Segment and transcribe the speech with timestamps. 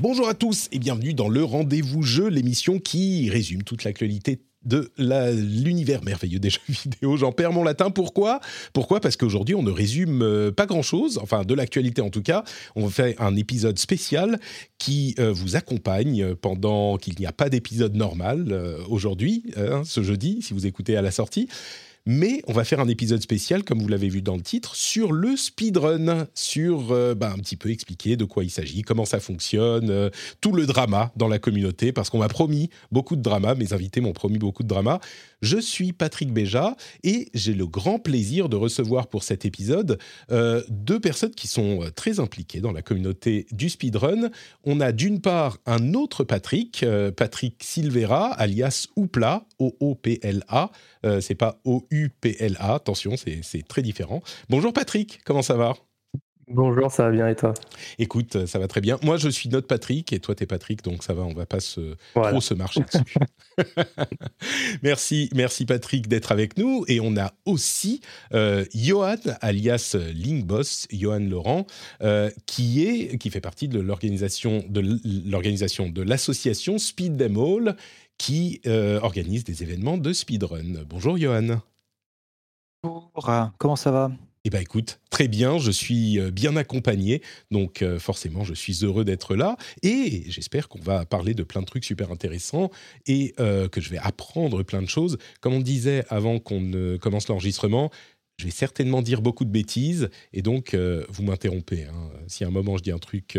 [0.00, 4.90] Bonjour à tous et bienvenue dans le Rendez-vous Jeu, l'émission qui résume toute l'actualité de
[4.96, 7.16] l'univers merveilleux des jeux vidéo.
[7.16, 7.90] J'en perds mon latin.
[7.90, 8.40] Pourquoi?
[8.72, 9.00] Pourquoi?
[9.00, 12.42] Parce qu'aujourd'hui, on ne résume euh, pas grand-chose, enfin de l'actualité en tout cas.
[12.74, 14.40] On fait un épisode spécial
[14.78, 20.02] qui euh, vous accompagne pendant qu'il n'y a pas d'épisode normal euh, aujourd'hui, hein, ce
[20.02, 21.48] jeudi, si vous écoutez à la sortie.
[22.06, 25.10] Mais on va faire un épisode spécial, comme vous l'avez vu dans le titre, sur
[25.10, 29.20] le speedrun, sur euh, bah, un petit peu expliquer de quoi il s'agit, comment ça
[29.20, 30.10] fonctionne, euh,
[30.42, 34.02] tout le drama dans la communauté, parce qu'on m'a promis beaucoup de drama, mes invités
[34.02, 35.00] m'ont promis beaucoup de drama.
[35.44, 39.98] Je suis Patrick Béja et j'ai le grand plaisir de recevoir pour cet épisode
[40.32, 44.30] euh, deux personnes qui sont euh, très impliquées dans la communauté du speedrun.
[44.64, 50.70] On a d'une part un autre Patrick, euh, Patrick Silvera, alias Oupla, O-O-P-L-A.
[51.20, 54.22] c'est pas O-U-P-L-A, attention, c'est très différent.
[54.48, 55.74] Bonjour Patrick, comment ça va?
[56.48, 57.54] Bonjour, ça va bien et toi?
[57.98, 58.98] Écoute, ça va très bien.
[59.02, 61.60] Moi, je suis notre Patrick et toi, t'es Patrick, donc ça va, on va pas
[61.60, 63.14] se, trop se marcher dessus.
[64.82, 66.84] merci, merci Patrick d'être avec nous.
[66.88, 68.00] Et on a aussi
[68.34, 71.66] euh, Johan, alias Linkboss, Johan Laurent,
[72.02, 77.76] euh, qui, est, qui fait partie de l'organisation de l'organisation de l'association Speed Them All,
[78.18, 80.84] qui euh, organise des événements de speedrun.
[80.88, 81.60] Bonjour Johan.
[82.82, 84.10] Bonjour, comment ça va?
[84.44, 88.84] Eh bien écoute, très bien, je suis euh, bien accompagné, donc euh, forcément je suis
[88.84, 92.70] heureux d'être là et j'espère qu'on va parler de plein de trucs super intéressants
[93.06, 95.16] et euh, que je vais apprendre plein de choses.
[95.40, 97.90] Comme on disait avant qu'on ne commence l'enregistrement,
[98.36, 101.84] je vais certainement dire beaucoup de bêtises et donc vous m'interrompez.
[101.84, 102.10] Hein.
[102.26, 103.38] Si à un moment je dis un truc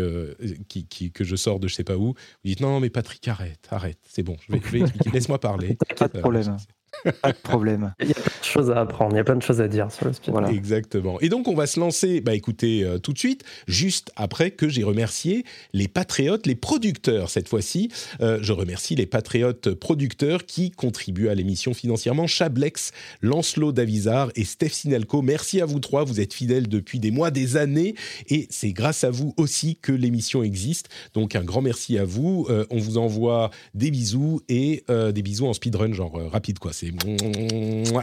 [0.68, 3.68] qui, que je sors de je sais pas où, vous dites non mais Patrick arrête,
[3.70, 5.76] arrête, c'est bon, je vais, je vais expliquer, laisse-moi parler.
[5.98, 6.56] Pas de problème.
[7.22, 7.94] Pas de problème.
[8.00, 9.68] Il y a plein de choses à apprendre, il y a plein de choses à
[9.68, 10.30] dire sur le speed.
[10.30, 10.50] Voilà.
[10.50, 11.20] Exactement.
[11.20, 14.68] Et donc, on va se lancer, bah écoutez, euh, tout de suite, juste après que
[14.68, 17.90] j'ai remercié les patriotes, les producteurs cette fois-ci.
[18.20, 22.26] Euh, je remercie les patriotes producteurs qui contribuent à l'émission financièrement.
[22.26, 22.92] Chablex,
[23.22, 25.22] Lancelot Davizard et Steph Sinelco.
[25.22, 27.94] Merci à vous trois, vous êtes fidèles depuis des mois, des années,
[28.28, 30.88] et c'est grâce à vous aussi que l'émission existe.
[31.14, 32.46] Donc, un grand merci à vous.
[32.50, 36.72] Euh, on vous envoie des bisous et des bisous en speedrun, genre rapide quoi.
[36.72, 36.92] C'est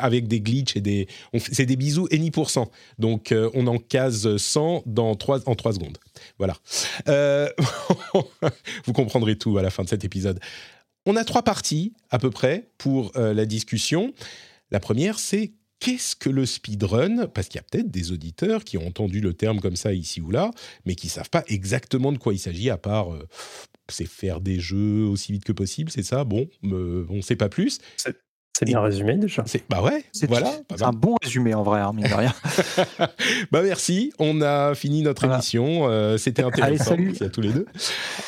[0.01, 1.07] avec des glitches et des.
[1.37, 2.71] C'est des bisous et ni pour cent.
[2.99, 5.97] Donc, euh, on en case 100 dans 3, en 3 secondes.
[6.37, 6.57] Voilà.
[7.07, 7.49] Euh,
[8.85, 10.39] vous comprendrez tout à la fin de cet épisode.
[11.05, 14.13] On a trois parties, à peu près, pour euh, la discussion.
[14.71, 18.77] La première, c'est qu'est-ce que le speedrun Parce qu'il y a peut-être des auditeurs qui
[18.77, 20.51] ont entendu le terme comme ça ici ou là,
[20.85, 23.09] mais qui ne savent pas exactement de quoi il s'agit, à part
[23.89, 26.23] c'est faire des jeux aussi vite que possible, c'est ça?
[26.23, 27.79] Bon, on ne sait pas plus.
[28.57, 29.43] C'est bien résumé déjà.
[29.67, 30.51] Bah ouais, c'est voilà.
[30.75, 32.33] C'est un bon résumé en vrai, hein, mine de rien.
[33.51, 35.87] bah merci, on a fini notre émission.
[35.89, 36.93] Euh, c'était intéressant.
[36.93, 37.25] Allez, salut.
[37.25, 37.65] à tous les deux.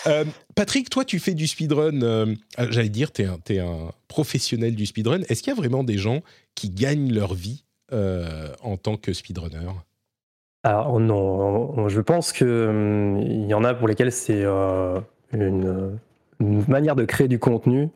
[0.07, 0.25] Euh,
[0.55, 4.87] Patrick, toi tu fais du speedrun, euh, j'allais dire, tu es, es, un professionnel du
[4.87, 5.21] speedrun.
[5.29, 6.21] Est-ce qu'il y a vraiment des gens
[6.55, 9.69] qui gagnent leur vie en tant que speedrunner?
[10.63, 15.99] Alors non, je pense qu'il hum, il y en a pour lesquels c'est une,
[16.39, 17.89] une manière de créer du contenu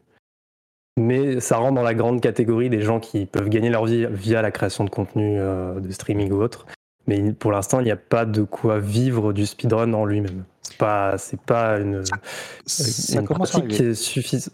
[1.00, 4.42] mais ça rentre dans la grande catégorie des gens qui peuvent gagner leur vie via
[4.42, 6.66] la création de contenu euh, de streaming ou autre.
[7.08, 10.44] Mais pour l'instant, il n'y a pas de quoi vivre du speedrun en lui-même.
[10.62, 12.04] C'est pas, c'est pas une,
[12.66, 14.54] ça, pratique qui est suffisante.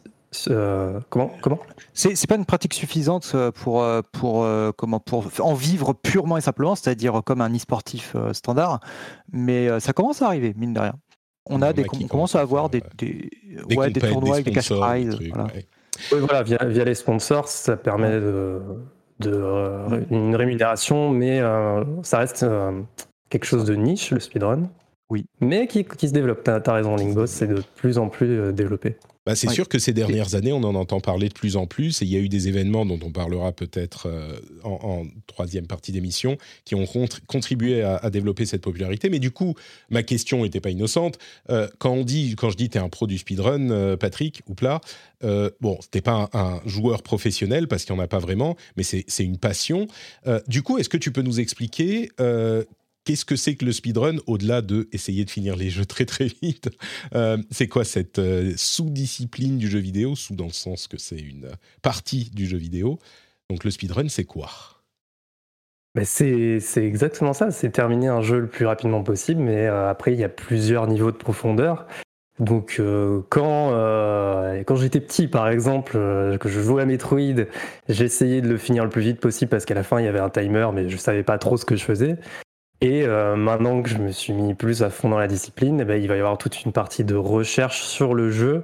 [0.50, 1.60] Euh, comment comment?
[1.94, 6.76] C'est pas une pratique suffisante euh, pour pour comment pour en vivre purement et simplement,
[6.76, 8.80] c'est-à-dire comme un e-sportif standard,
[9.32, 10.94] mais ça commence à arriver mine de rien.
[11.48, 13.30] On a des on commence à avoir des des,
[13.76, 15.18] ouais, des tournois avec des cash prizes.
[15.34, 15.48] Voilà.
[16.12, 18.62] Oui, voilà, via, les sponsors, ça permet de,
[19.26, 22.82] euh, une rémunération, mais euh, ça reste euh,
[23.30, 24.70] quelque chose de niche, le speedrun.
[25.10, 25.26] Oui.
[25.40, 26.44] Mais qui, qui se développe.
[26.44, 28.98] Tu as, raison, Linkboss, c'est de plus en plus développé.
[29.26, 32.04] Bah, c'est sûr que ces dernières années, on en entend parler de plus en plus,
[32.04, 35.92] et il y a eu des événements dont on parlera peut-être euh, en, troisième partie
[35.92, 36.86] d'émission, qui ont
[37.26, 39.10] contribué à, développer cette popularité.
[39.10, 39.56] Mais du coup,
[39.90, 41.18] ma question n'était pas innocente.
[41.50, 44.44] Euh, quand, on dit, quand je dis tu es un pro du speedrun, euh, Patrick,
[44.48, 44.80] ou plat,
[45.60, 48.84] bon, tu pas un, un, joueur professionnel, parce qu'il n'y en a pas vraiment, mais
[48.84, 49.88] c'est une passion.
[50.48, 52.10] du coup, est-ce que tu peux nous expliquer
[53.06, 56.28] qu'est-ce que c'est que le speedrun au-delà de essayer de finir les jeux très très
[56.42, 56.70] vite
[57.14, 61.20] euh, C'est quoi cette euh, sous-discipline du jeu vidéo Sous dans le sens que c'est
[61.20, 61.50] une
[61.82, 63.00] partie du jeu vidéo.
[63.50, 64.50] Donc le speedrun, c'est quoi?
[65.94, 70.12] Ben, c'est, exactement ça, c'est terminer un jeu le plus rapidement possible, mais euh, après
[70.12, 71.88] il y a plusieurs niveaux de profondeur.
[72.38, 72.82] Donc
[73.30, 73.70] quand,
[74.66, 75.94] quand j'étais petit par exemple,
[76.38, 77.46] que je jouais à Metroid,
[77.88, 80.20] j'essayais de le finir le plus vite possible parce qu'à la fin il y avait
[80.20, 82.18] un timer, mais je savais pas trop ce que je faisais.
[82.86, 85.86] Et euh, maintenant que je me suis mis plus à fond dans la discipline, eh
[85.86, 88.64] ben, il va y avoir toute une partie de recherche sur le jeu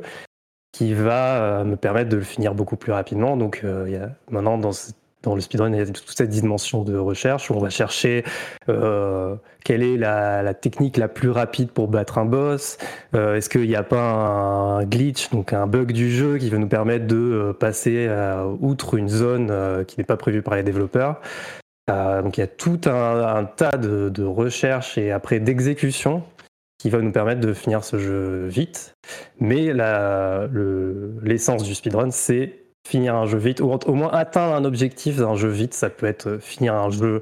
[0.71, 3.35] qui va euh, me permettre de le finir beaucoup plus rapidement.
[3.35, 4.69] Donc euh, maintenant dans,
[5.33, 8.23] le speedrun, il y a toute cette dimension de recherche où on va chercher
[8.67, 12.77] quelle est la, la, technique la plus rapide pour battre un boss.
[13.13, 16.67] Est-ce qu'il n'y a pas un glitch, donc un bug du jeu qui va nous
[16.67, 18.07] permettre de passer
[18.59, 21.21] outre une zone qui n'est pas prévue par les développeurs
[21.91, 26.23] euh, donc il y a tout un, tas de, recherches et après d'exécution
[26.79, 28.95] qui va nous permettre de finir ce jeu vite.
[29.39, 29.71] Mais
[31.21, 35.35] l'essence du speedrun, c'est finir un jeu vite, ou au moins atteindre un objectif d'un
[35.35, 35.73] jeu vite.
[35.73, 37.21] Ça peut être finir un jeu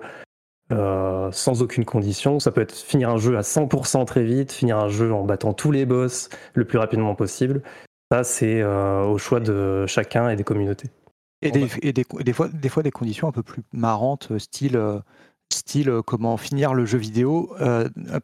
[0.72, 4.78] euh, sans aucune condition, ça peut être finir un jeu à 100% très vite, finir
[4.78, 7.64] un jeu en battant tous les boss le plus rapidement possible.
[8.12, 10.90] Ça, c'est euh, au choix de chacun et des communautés.
[11.42, 14.76] Et, des, et des, fois, des fois des conditions un peu plus marrantes, euh, style,
[14.76, 15.00] euh,
[15.52, 17.56] style euh, comment finir le jeu vidéo.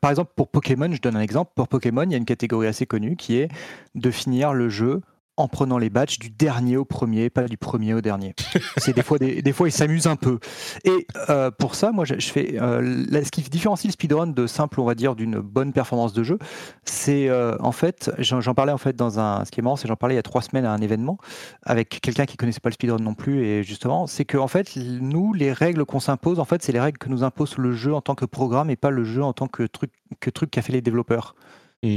[0.01, 1.51] par exemple, pour Pokémon, je donne un exemple.
[1.55, 3.49] Pour Pokémon, il y a une catégorie assez connue qui est
[3.95, 5.01] de finir le jeu
[5.37, 8.35] en prenant les badges du dernier au premier, pas du premier au dernier.
[8.77, 10.39] C'est des fois, des, fois, ils s'amusent un peu.
[10.85, 14.79] Et euh, pour ça, moi, je, fais euh, ce qui différencie le speedrun de simple,
[14.79, 16.39] on va dire, d'une bonne performance de jeu,
[16.85, 19.87] c'est euh, en fait, j'en parlais en fait dans un, ce qui est marrant, c'est
[19.87, 21.17] j'en parlais il y a trois semaines à un événement
[21.63, 24.75] avec quelqu'un qui connaissait pas le speedrun non plus, et justement, c'est que en fait,
[24.75, 27.93] nous, les règles qu'on s'impose, en fait, c'est les règles que nous impose le jeu
[27.93, 30.61] en tant que programme et pas le jeu en tant que truc que truc qu'a
[30.61, 31.35] fait les développeurs.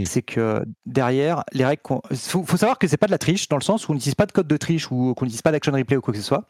[0.05, 1.83] C'est que derrière, les règles.
[2.11, 4.15] Il faut, savoir que c'est pas de la triche, dans le sens où on n'utilise
[4.15, 6.27] pas de code de triche ou qu'on n'utilise pas d'action replay ou quoi que ce
[6.27, 6.47] soit.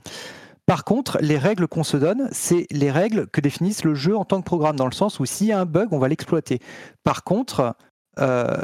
[0.67, 4.25] Par contre, les règles qu'on se donne, c'est les règles que définissent le jeu en
[4.25, 6.59] tant que programme, dans le sens où s'il y a un bug, on va l'exploiter.
[7.05, 7.75] Par contre,
[8.19, 8.57] euh,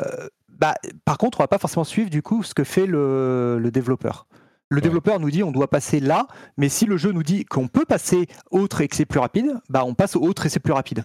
[0.48, 0.74] bah,
[1.04, 4.26] par contre, on va pas forcément suivre du coup ce que fait le, développeur.
[4.70, 6.26] Le développeur nous dit on doit passer là,
[6.56, 9.54] mais si le jeu nous dit qu'on peut passer autre et que c'est plus rapide,
[9.68, 11.04] bah on passe au autre et c'est plus rapide.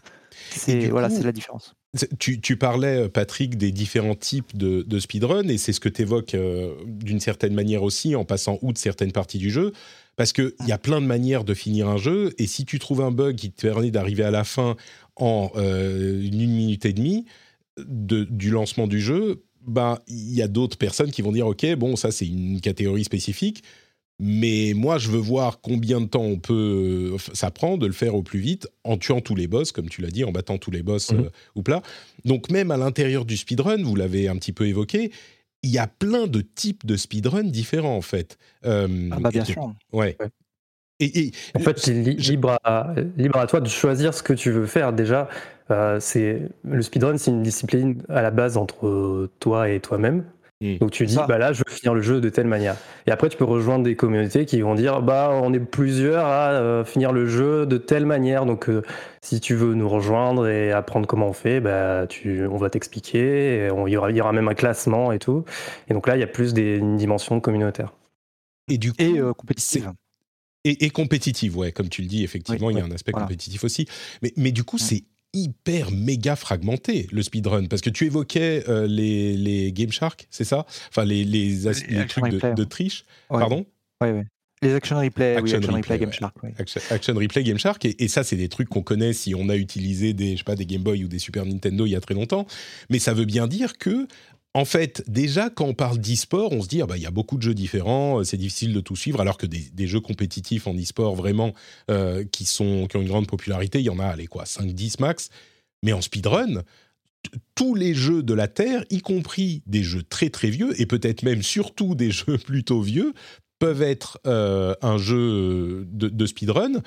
[0.51, 1.75] C'est voilà, c'est la différence.
[2.19, 6.35] Tu, parlais, euh, Patrick, des différents types de, speedrun, et c'est ce que tu évoques
[6.35, 9.73] euh, d'une certaine manière aussi en passant outre certaines parties du jeu,
[10.15, 13.01] parce qu'il y a plein de manières de finir un jeu, et si tu trouves
[13.01, 14.75] un bug qui te permet d'arriver à la fin
[15.15, 17.25] en euh, une minute et demie
[17.87, 21.95] du lancement du jeu, ben, il y a d'autres personnes qui vont dire, OK, bon,
[21.95, 23.63] ça c'est une catégorie spécifique,
[24.19, 28.15] mais moi, je veux voir combien de temps on peut, ça prend de le faire
[28.15, 30.71] au plus vite en tuant tous les boss, comme tu l'as dit, en battant tous
[30.71, 31.19] les boss mhm.
[31.21, 31.81] euh, ou plat.
[32.25, 35.11] Donc même à l'intérieur du speedrun, vous l'avez un petit peu évoqué,
[35.63, 38.37] il y a plein de types de speedrun différents en fait.
[38.65, 39.73] Euh, ah bah bien sûr.
[39.93, 40.17] Ouais.
[40.99, 44.65] Et, en fait, c'est libre à, libre à toi de choisir ce que tu veux
[44.65, 44.91] faire.
[44.91, 45.29] Déjà,
[45.71, 50.25] euh, c'est le speedrun, c'est une discipline à la base entre toi et toi-même.
[50.61, 52.75] Donc tu dis, bah là, je veux finir le jeu de telle manière.
[53.07, 56.49] Et après, tu peux rejoindre des communautés qui vont dire, bah on est plusieurs à
[56.49, 58.45] euh, finir le jeu de telle manière.
[58.45, 58.81] Donc euh,
[59.21, 63.67] si tu veux nous rejoindre et apprendre comment on fait, bah tu, on va t'expliquer.
[63.67, 65.45] Il y aura, y aura même un classement et tout.
[65.89, 67.93] Et donc là, il y a plus des, une dimension communautaire.
[68.69, 69.93] Et du coup, et euh, compétitive.
[70.65, 73.87] Et, compétitive, ouais, comme tu le dis, effectivement, il y a un aspect compétitif aussi.
[74.21, 74.79] Mais, mais du coup, mm.
[74.79, 80.27] c'est hyper méga fragmenté le speedrun parce que tu évoquais euh, les, les Game Shark,
[80.29, 80.65] c'est ça?
[80.89, 81.65] Enfin les, les,
[82.07, 83.05] trucs de, triche.
[83.29, 83.65] Pardon?
[84.01, 84.21] Oui, oui.
[84.61, 86.35] Les action replay, action, replay, Game Shark.
[86.89, 90.13] Action, replay Game Shark et, ça c'est des trucs qu'on connaît si on a utilisé
[90.13, 92.15] des je sais pas des Game Boy ou des Super Nintendo il y a très
[92.15, 92.45] longtemps.
[92.89, 94.07] Mais ça veut bien dire que
[94.55, 97.11] en fait, déjà, quand on parle d'e-sport, on se dit, ah bah, il y a
[97.11, 100.65] beaucoup de jeux différents, euh, c'est difficile de tout suivre, alors que des, jeux compétitifs
[100.65, 101.53] en e-sport, vraiment,
[101.91, 105.01] euh, qui, sont, qui ont une grande popularité, il y en a, allez, quoi, 5-10
[105.01, 105.29] max.
[105.83, 106.63] Mais en speedrun,
[107.53, 111.21] tous les jeux de la Terre, y compris des jeux très très vieux, et peut-être
[111.21, 113.13] même surtout des jeux plutôt vieux,
[113.59, 116.81] peuvent être euh, un jeu de, de speedrun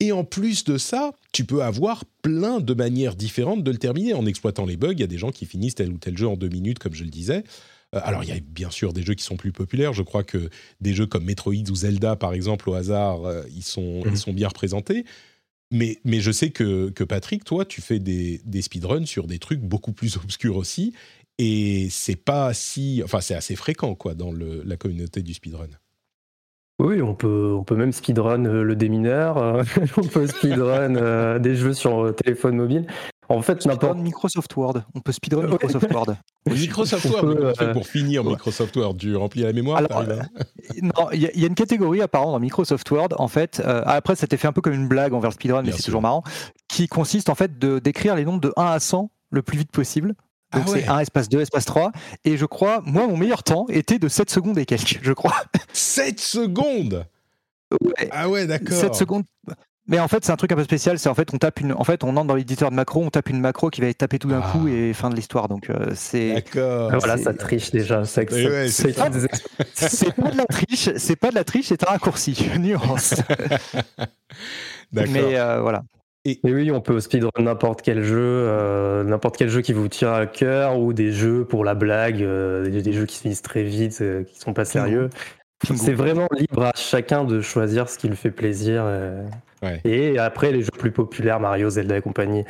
[0.00, 4.14] Et en plus de ça, tu peux avoir plein de manières différentes de le terminer
[4.14, 4.92] en exploitant les bugs.
[4.92, 6.94] Il y a des gens qui finissent tel ou tel jeu en deux minutes, comme
[6.94, 7.44] je le disais.
[7.94, 9.92] Euh, alors, il y a bien sûr des jeux qui sont plus populaires.
[9.92, 10.48] Je crois que
[10.80, 14.16] des jeux comme Metroid ou Zelda, par exemple, au hasard, euh, ils, sont, ils mhm.
[14.16, 15.04] sont bien représentés.
[15.70, 19.38] Mais, mais je sais que, que Patrick, toi, tu fais des, des speedruns sur des
[19.38, 20.94] trucs beaucoup plus obscurs aussi.
[21.38, 23.02] Et c'est pas si.
[23.04, 25.68] Enfin, c'est assez fréquent, quoi, dans le, la communauté du speedrun.
[26.80, 29.62] Oui, on peut, on peut même speedrun euh, le démineur, euh,
[29.98, 32.86] on peut speedrun euh, des jeux sur téléphone mobile.
[33.28, 33.98] En fait, n'importe.
[33.98, 34.82] Microsoft Word.
[34.94, 36.16] On peut speedrun Microsoft Word.
[36.46, 39.82] Microsoft Word, pour finir Microsoft Word, tu remplis la mémoire
[40.82, 44.38] Non, il y, a une catégorie apparemment dans Microsoft Word, en fait, après, ça t'est
[44.38, 46.24] fait un peu comme une blague envers le speedrun, mais c'est toujours marrant,
[46.68, 49.70] qui consiste en fait de d'écrire les nombres de 1 à 100 le plus vite
[49.70, 50.14] possible.
[50.52, 51.92] Donc ah c'est 1 espace 2, espace 3.
[52.24, 55.36] Et je crois, moi, mon meilleur temps était de 7 secondes et quelques, je crois.
[55.72, 57.06] 7 secondes
[58.10, 58.76] Ah ouais, d'accord.
[58.76, 59.24] 7 secondes.
[59.90, 61.00] Mais en fait, c'est un truc un peu spécial.
[61.00, 61.72] C'est en fait, on tape une.
[61.72, 63.98] En fait, on entre dans l'éditeur de macro, on tape une macro qui va être
[63.98, 64.70] tapée tout d'un coup ah.
[64.70, 65.48] et fin de l'histoire.
[65.48, 66.34] Donc euh, c'est.
[66.34, 66.90] D'accord.
[66.92, 68.04] Ah, voilà, ça triche déjà.
[68.04, 70.90] C'est pas, pas, de la triche.
[70.96, 71.66] C'est pas de la triche.
[71.66, 72.50] C'est un raccourci.
[72.60, 73.14] Nuance.
[74.92, 75.12] D'accord.
[75.12, 75.82] Mais euh, voilà.
[76.26, 80.12] Et, oui, on peut speedrun n'importe quel jeu, euh, n'importe quel jeu qui vous tient
[80.12, 83.62] à cœur ou des jeux pour la blague, euh, des, jeux qui se finissent très
[83.62, 85.08] vite, euh, qui sont pas sérieux.
[85.62, 88.84] C'est vraiment libre à chacun de choisir ce qui lui fait plaisir.
[89.84, 92.44] Et après, les jeux plus populaires, Mario, Zelda et compagnie,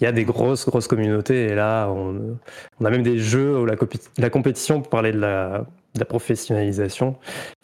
[0.00, 1.44] il y a des grosses, grosses communautés.
[1.44, 2.38] Et là, on,
[2.82, 3.74] a même des jeux où la,
[4.16, 7.16] la compétition, pour parler de la, de la professionnalisation.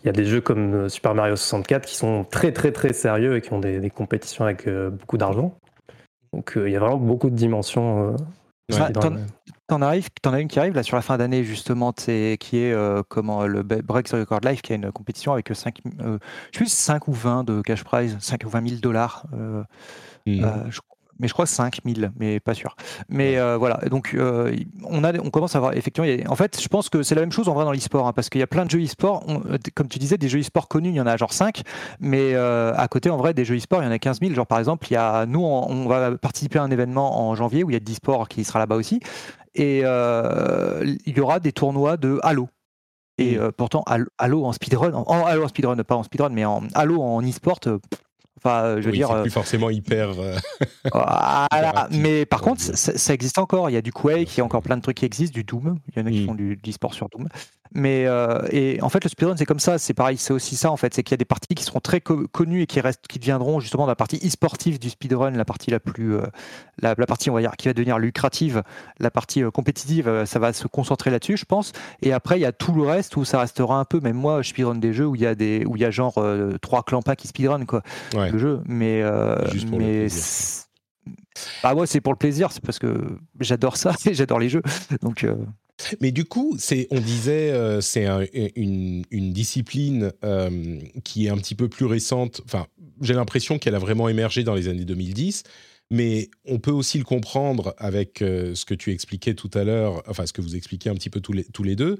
[0.02, 2.92] Il y a des jeux comme euh, Super Mario 64 qui sont très très très
[2.92, 5.54] sérieux et qui ont des, compétitions avec euh, beaucoup d'argent.
[6.32, 8.14] Donc euh, il y a vraiment beaucoup de dimensions.
[9.66, 13.04] T'en arrives, en as une qui arrive là sur la fin d'année justement, qui est
[13.08, 15.80] comment le Break the Record Life, qui a une compétition avec 5,
[16.52, 19.26] je sais 5 ou 20 de cash prize, 5 ou 20 000 dollars.
[20.26, 20.70] Mmh
[21.20, 22.74] mais je crois 5000, mais pas sûr.
[23.08, 26.08] Mais euh, voilà, donc euh, on, a, on commence à avoir effectivement.
[26.28, 28.30] en fait, je pense que c'est la même chose en vrai dans l'e-sport, hein, parce
[28.30, 29.24] qu'il y a plein de jeux e-sport.
[29.28, 31.62] Euh, comme tu disais, des jeux e-sport connus, il y en a genre 5,
[32.00, 34.34] mais à côté, en vrai, des jeux e-sport, il y en a 15 000.
[34.34, 37.64] Genre par exemple, il y a, nous, on, va participer à un événement en janvier
[37.64, 39.00] où il y a de sport qui sera là-bas aussi,
[39.54, 42.48] et il y aura des tournois de Halo.
[43.18, 43.52] Et mmh.
[43.52, 43.84] pourtant,
[44.16, 47.60] Halo en speedrun, en, Halo en speedrun, pas en speedrun, mais en Halo en e-sport,
[48.42, 49.08] Enfin, euh, je veux dire.
[49.08, 50.18] C'est plus forcément hyper.
[50.18, 50.36] Euh,
[50.92, 51.88] voilà.
[51.90, 53.68] Mais par contre, ça, existe encore.
[53.68, 55.44] Il y a du Quake, il y a encore plein de trucs qui existent, du
[55.44, 55.78] Doom.
[55.88, 56.26] Il y en a qui mm.
[56.26, 57.28] font du, du sport sur Doom.
[57.72, 59.78] Mais euh, et en fait, le speedrun, c'est comme ça.
[59.78, 60.92] C'est pareil, c'est aussi ça en fait.
[60.92, 63.60] C'est qu'il y a des parties qui seront très connues et qui restent, qui deviendront
[63.60, 66.22] justement la partie e-sportive du speedrun, la partie la plus, euh,
[66.82, 68.62] la, partie on va dire qui va devenir lucrative,
[68.98, 70.24] la partie euh, compétitive.
[70.24, 71.72] ça va se concentrer là-dessus, je pense.
[72.02, 74.00] Et après, il y a tout le reste où ça restera un peu.
[74.00, 75.90] Même moi, je speedrun des jeux où il y a des, où il y a
[75.92, 76.24] genre
[76.60, 77.82] trois clampins qui speedrun quoi,
[78.14, 78.62] le jeu.
[78.66, 79.02] Mais
[79.70, 80.08] mais
[81.62, 82.50] bah moi, c'est pour le plaisir.
[82.50, 84.62] C'est parce que j'adore ça et j'adore les jeux.
[85.02, 85.24] Donc
[86.00, 88.06] mais du coup, c'est, on disait, euh, c'est
[88.56, 92.40] une, discipline euh, qui est un petit peu plus récente.
[92.44, 92.66] Enfin,
[93.00, 95.44] j'ai l'impression qu'elle a vraiment émergé dans les années 2010.
[95.92, 100.04] Mais on peut aussi le comprendre avec euh, ce que tu expliquais tout à l'heure,
[100.06, 101.98] enfin ce que vous expliquez un petit peu tous les, tous les deux,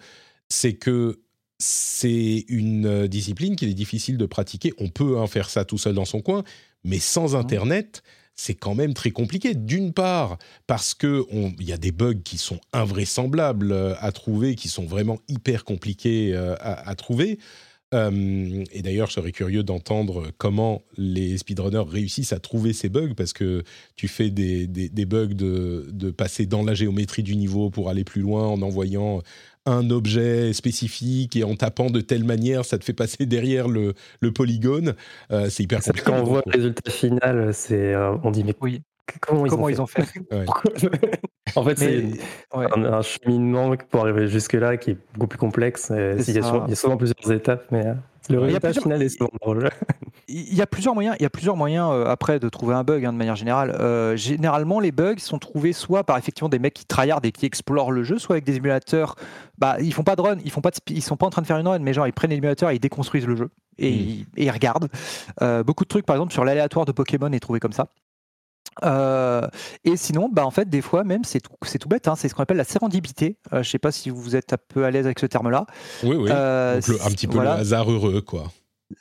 [0.48, 1.22] c'est que
[1.58, 4.72] c'est une discipline qu'il est difficile de pratiquer.
[4.78, 6.44] On peut hein, faire ça tout seul dans son coin,
[6.84, 7.36] mais sans mmh.
[7.36, 8.02] Internet,
[8.40, 9.54] c'est quand même très compliqué.
[9.54, 11.22] D'une part, parce qu'il
[11.60, 16.32] y a des bugs qui sont invraisemblables euh, à trouver, qui sont vraiment hyper compliqués
[16.34, 17.38] euh, à, trouver.
[17.92, 23.12] Euh, et d'ailleurs, je serais curieux d'entendre comment les speedrunners réussissent à trouver ces bugs,
[23.14, 23.62] parce que
[23.94, 24.66] tu fais des,
[25.04, 29.22] bugs de, de, passer dans la géométrie du niveau pour aller plus loin en envoyant
[29.66, 33.94] un objet spécifique et en tapant de telle manière, ça te fait passer derrière le,
[34.20, 34.94] le polygone.
[35.30, 36.04] Euh, c'est hyper compliqué.
[36.04, 38.82] Quand on voit le résultat final, c'est, euh, on dit mais oui.
[39.20, 40.04] Comment, ils, ont fait,
[41.56, 42.04] En fait, c'est
[42.52, 45.90] un, cheminement pour arriver jusque-là qui est beaucoup plus complexe.
[45.90, 47.94] Il y, a souvent plusieurs étapes, mais euh,
[48.30, 49.70] le résultat final est souvent drôle.
[50.28, 52.84] il y a plusieurs moyens, il y a plusieurs moyens euh, après de trouver un
[52.84, 53.76] bug hein, de manière générale.
[53.78, 57.46] Euh, généralement, les bugs sont trouvés soit par effectivement des mecs qui tryhardent et qui
[57.46, 59.16] explorent le jeu, soit avec des émulateurs.
[59.58, 61.46] Bah, ils font pas de run, ils font pas, ils sont pas en train de
[61.46, 64.24] faire une run, mais genre ils prennent l'émulateur et ils déconstruisent le jeu et, hmm.
[64.36, 64.88] ils, regardent.
[65.42, 67.88] Euh, beaucoup de trucs, par exemple, sur l'aléatoire de Pokémon est trouvé comme ça.
[68.82, 72.08] Et sinon, bah en fait, des fois même, c'est tout, c'est tout bête.
[72.08, 73.36] Hein, c'est ce qu'on appelle la sérendipité.
[73.52, 75.66] je sais pas si vous êtes un peu à l'aise avec ce terme-là.
[76.02, 76.30] Oui, oui.
[76.30, 78.44] un petit peu le hasard heureux, quoi.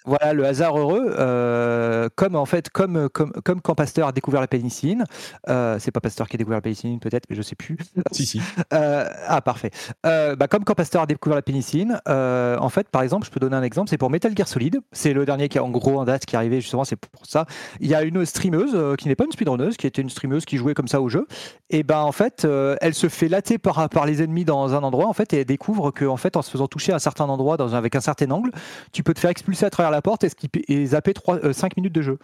[0.05, 4.41] Voilà, le hasard heureux, euh, comme en fait, comme, comme, comme quand Pasteur a découvert
[4.41, 5.03] la pénicilline,
[5.47, 7.77] c'est pas Pasteur qui a découvert la pénicilline peut-être, mais je sais plus.
[8.11, 8.41] si, si.
[8.71, 9.71] ah, parfait.
[10.03, 13.55] bah, comme quand Pasteur a découvert la pénicilline, en fait, par exemple, je peux donner
[13.55, 16.05] un exemple, c'est pour Metal Gear Solid, c'est le dernier qui est en gros en
[16.05, 17.45] date qui est arrivé justement, c'est pour ça.
[17.79, 20.57] Il y a une streameuse qui n'est pas une speedrunneuse, qui était une streameuse qui
[20.57, 21.27] jouait comme ça au jeu,
[21.69, 22.47] et ben en fait,
[22.81, 25.45] elle se fait latter par, par les ennemis dans un endroit, en fait, et elle
[25.45, 28.01] découvre que en fait, en se faisant toucher à un certain endroit dans avec un
[28.01, 28.51] certain angle,
[28.91, 30.31] tu peux te faire expulser à la porte et,
[30.67, 32.19] et zapper 3, 5 minutes de jeu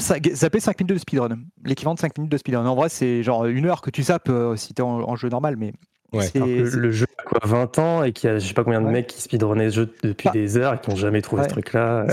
[0.00, 2.66] zapper 5 minutes de speedrun, l'équivalent de 5 minutes de speedrun.
[2.66, 5.28] En vrai, c'est genre une heure que tu zappes euh, si t'es en, en, jeu
[5.28, 5.72] normal, mais
[6.12, 8.88] le, jeu a quoi 20 ans et qu'il y a je sais pas combien de
[8.88, 11.48] mecs qui speedrunnaient ce jeu depuis bah, des heures et qui n'ont jamais trouvé ce
[11.48, 12.06] truc-là.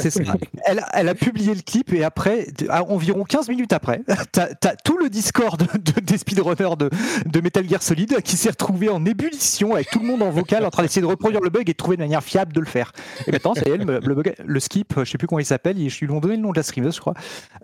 [0.66, 4.98] elle, elle, a publié le clip et après, environ 15 minutes après, t'as as tout
[4.98, 6.90] le Discord de, des speedrunners de,
[7.26, 10.66] de, Metal Gear Solid qui s'est retrouvé en ébullition avec tout le monde en vocal
[10.66, 12.66] en train d'essayer de reproduire le bug et de trouver une manière fiable de le
[12.66, 12.92] faire.
[13.28, 14.00] Et maintenant, ça y est, le,
[14.46, 16.58] le, skip, je sais plus comment il s'appelle, je lui ai donné le nom de
[16.58, 17.14] la streameuse, je crois.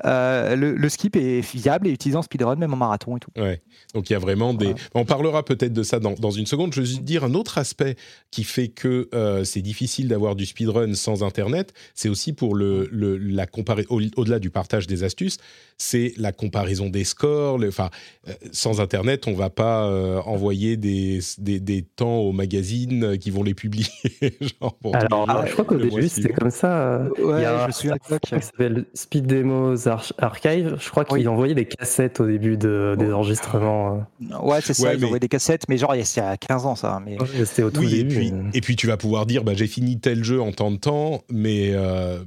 [0.06, 3.32] Euh, le, skip est fiable et utilisant speedrun même en marathon et tout.
[3.38, 3.62] Ouais.
[3.94, 4.76] Donc il y a vraiment des.
[4.94, 6.74] On parlera peut-être de ça dans dans une seconde.
[6.74, 7.98] Je veux dire un autre aspect
[8.32, 11.74] qui fait que euh, c'est difficile d'avoir du speedrun sans Internet.
[11.96, 15.38] C'est aussi pour le, la comparer au-delà du partage des astuces,
[15.82, 17.60] c'est la comparaison des scores.
[17.68, 17.90] enfin,
[18.28, 23.42] euh, sans Internet, on va pas euh, envoyer des, des, temps aux magazines qui vont
[23.42, 23.88] les publier.
[24.94, 27.02] Alors, je crois qu'au début, c'était comme ça.
[27.18, 29.88] Il y a je suis un qui s'appelle Speed Demos
[30.20, 30.78] Archive.
[30.80, 34.06] Je crois qu'il envoyait des cassettes au début de, des enregistrements.
[34.42, 34.94] Ouais, c'est ça.
[34.94, 37.02] il envoyait des cassettes, mais genre, il y a 15 ans, ça.
[37.04, 37.18] Mais...
[37.46, 38.26] c'était au tout début.
[38.26, 40.70] Et puis, et puis, tu vas pouvoir dire, bah, j'ai fini tel jeu en tant
[40.70, 41.74] de temps, mais,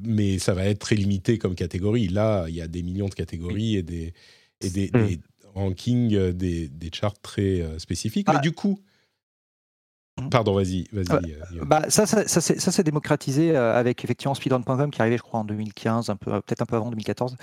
[0.02, 2.08] mais ça va être très limité comme catégorie.
[2.08, 4.12] Là, il y a des millions de catégories et des,
[4.60, 5.20] et des, hmm.
[5.54, 8.28] rankings, euh, des, des, charts très euh, spécifiques.
[8.28, 8.40] Mais ah.
[8.40, 8.78] du coup,
[10.20, 10.28] hmm.
[10.28, 11.32] Pardon, vas-y, vas-y.
[11.32, 15.44] Euh, bah, ça, ça, ça s'est démocratisé avec effectivement speedrun.com qui arrivait, je crois, en
[15.44, 17.36] 2015, un peu, peut-être un peu avant 2014.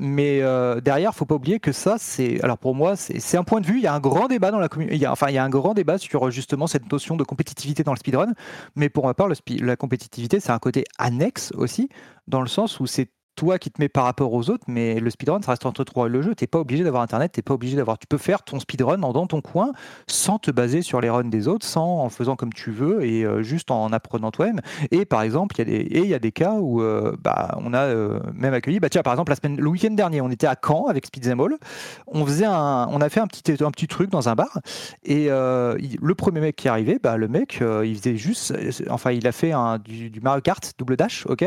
[0.00, 0.40] mais
[0.80, 3.78] derrière, faut pas oublier que ça, c'est, alors pour moi, c'est un point de vue.
[3.78, 5.06] Il y a un grand débat dans la communauté.
[5.06, 7.98] Enfin, il y a un grand débat sur justement cette notion de compétitivité dans le
[7.98, 8.32] speedrun.
[8.76, 11.88] Mais pour ma part, le la compétitivité, c'est un côté annexe aussi,
[12.26, 13.08] dans le sens où c'est
[13.38, 16.06] toi qui te mets par rapport aux autres, mais le speedrun, ça reste entre toi
[16.06, 16.34] et le jeu.
[16.34, 17.96] Tu n'es pas obligé d'avoir Internet, tu pas obligé d'avoir.
[17.96, 19.72] Tu peux faire ton speedrun dans ton coin
[20.08, 23.24] sans te baser sur les runs des autres, sans en faisant comme tu veux et
[23.24, 24.60] euh, juste en apprenant toi-même.
[24.90, 28.18] Et par exemple, il y y a des cas où euh, bah, on a euh,
[28.34, 28.80] même accueilli.
[28.80, 31.58] Bah tiens, par exemple, la semaine, le week-end dernier, on était à Caen avec Speedzemall.
[32.08, 34.58] On on a fait un petit un petit truc dans un bar
[35.04, 38.54] et le premier mec qui est arrivé, bah le mec, il faisait juste,
[38.90, 41.44] enfin, il a fait un, du Mario Kart double dash, ok?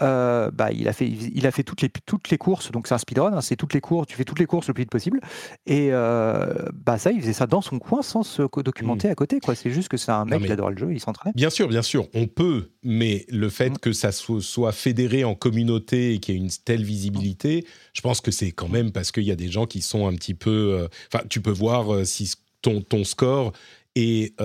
[0.00, 2.98] Bah il a fait il a fait toutes les, toutes les courses, donc c'est un
[2.98, 5.20] speedrun, hein, c'est toutes les courses, tu fais toutes les courses le plus vite possible.
[5.66, 9.12] Et euh, bah ça, il faisait ça dans son coin sans se documenter mm.
[9.12, 9.40] à côté.
[9.40, 9.54] Quoi.
[9.54, 11.32] C'est juste que c'est un mec qui adore le jeu, il s'entraîne.
[11.34, 13.78] Bien sûr, bien sûr, on peut, mais le fait mm.
[13.78, 18.20] que ça soit fédéré en communauté et qu'il y ait une telle visibilité, je pense
[18.20, 20.78] que c'est quand même parce qu'il y a des gens qui sont un petit peu.
[20.78, 22.32] Euh, enfin, tu peux voir euh, si
[22.62, 23.52] ton, ton score
[23.96, 24.38] est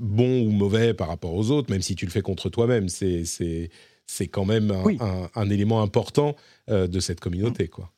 [0.00, 2.88] bon ou mauvais par rapport aux autres, même si tu le fais contre toi-même.
[2.88, 3.70] C'est
[4.08, 4.72] c'est quand même
[5.34, 6.34] un, élément important
[6.68, 7.68] euh, de cette communauté.
[7.68, 7.92] quoi.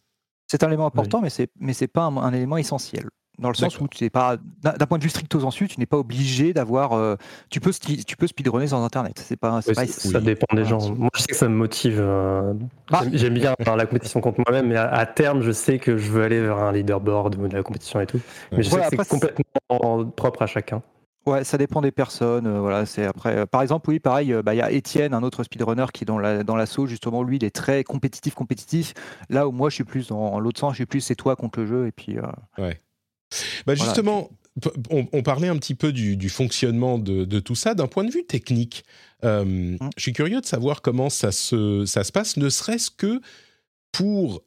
[0.48, 3.08] C'est un élément important, mais ce n'est c'est pas un, élément essentiel.
[3.38, 5.86] Dans le sens où tu n'es pas, d'un point de vue stricto sensu, tu n'es
[5.86, 6.92] pas obligé d'avoir.
[6.92, 7.16] Euh,
[7.48, 9.24] tu peux tu peux speedrunner sans internet.
[9.24, 9.62] C'est pas.
[9.62, 10.90] ça dépend des gens.
[10.94, 12.00] Moi, je sais que ça me motive.
[12.00, 12.52] Euh,
[12.90, 16.22] bah, j'aime bien la compétition contre moi-même, mais à, terme, je sais que je veux
[16.22, 18.20] aller vers un leaderboard ou de la compétition et tout.
[18.52, 20.82] Mais je sais que c'est complètement propre à chacun.
[21.26, 22.46] Ouais, ça dépend des personnes.
[22.46, 23.36] Euh, voilà, c'est après.
[23.36, 24.32] Euh, par exemple, oui, pareil.
[24.32, 26.86] Euh, bah, il y a Étienne, un autre speedrunner qui est dans la dans l'assaut.
[26.86, 28.94] Justement, lui, il est très compétitif, compétitif.
[29.28, 30.72] Là où moi, je suis plus dans l'autre sens.
[30.72, 31.86] Je suis plus c'est toi contre le jeu.
[31.86, 32.16] Et puis.
[32.58, 32.78] ouais.
[33.64, 34.28] Bah justement,
[34.90, 38.84] on, parlait un petit peu du, fonctionnement de, tout ça d'un point de vue technique.
[39.22, 39.76] Mmh.
[39.96, 43.20] Je suis curieux de savoir comment ça se ça se passe, ne serait-ce que
[43.92, 44.42] pour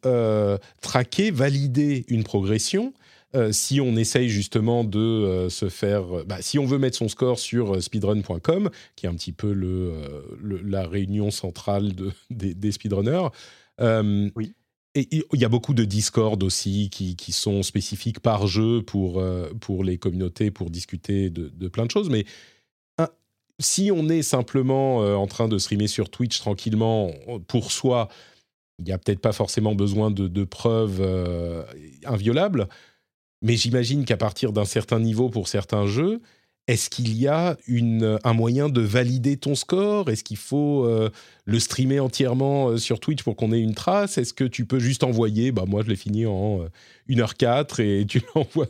[0.81, 2.93] traquer, valider une progression.
[3.36, 6.98] Euh, si on essaye justement de euh, se faire, euh, bah, si on veut mettre
[6.98, 10.32] son score sur speedrun.com, qui est un petit peu le,
[10.63, 13.30] la réunion centrale de, des, speedrunners.
[14.36, 14.54] oui.
[14.96, 19.24] Et il y a beaucoup de Discord aussi qui, qui sont spécifiques par jeu pour,
[19.60, 22.12] pour les communautés, pour discuter de, de plein de choses.
[22.12, 22.26] Mais
[23.58, 27.12] si on est simplement en train de streamer sur Twitch tranquillement
[27.48, 28.08] pour soi,
[28.78, 31.02] il n'y a peut-être pas forcément besoin de, de preuves
[32.06, 32.67] inviolables.
[33.43, 36.21] Mais j'imagine qu'à partir d'un certain niveau pour certains jeux,
[36.67, 37.58] est-ce qu'il y a
[38.23, 40.10] un moyen de valider ton score?
[40.10, 41.10] Est-ce qu'il faut euh,
[41.43, 44.17] le streamer entièrement euh, sur Twitch pour qu'on ait une trace?
[44.17, 46.62] Est-ce que tu peux juste envoyer Bah moi je l'ai fini en
[47.10, 48.67] 1h04 euh, et tu envoies,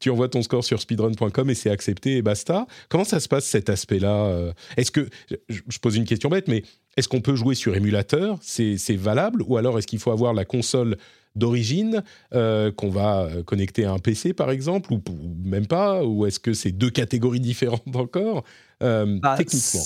[0.00, 2.66] tu envoies ton score sur speedrun.com et c'est accepté et basta?
[2.88, 5.06] Comment ça se passe cet aspect-là Est-ce que
[5.50, 6.62] je pose une question bête, mais
[6.96, 8.38] est-ce qu'on peut jouer sur émulateur?
[8.40, 9.42] C'est valable?
[9.46, 10.96] Ou alors est-ce qu'il faut avoir la console
[11.36, 12.02] d'origine
[12.34, 15.00] euh, qu'on va euh, connecter à un PC par exemple ou,
[15.44, 18.44] même pas ou est-ce que c'est deux catégories différentes encore
[18.82, 19.84] euh, bah, techniquement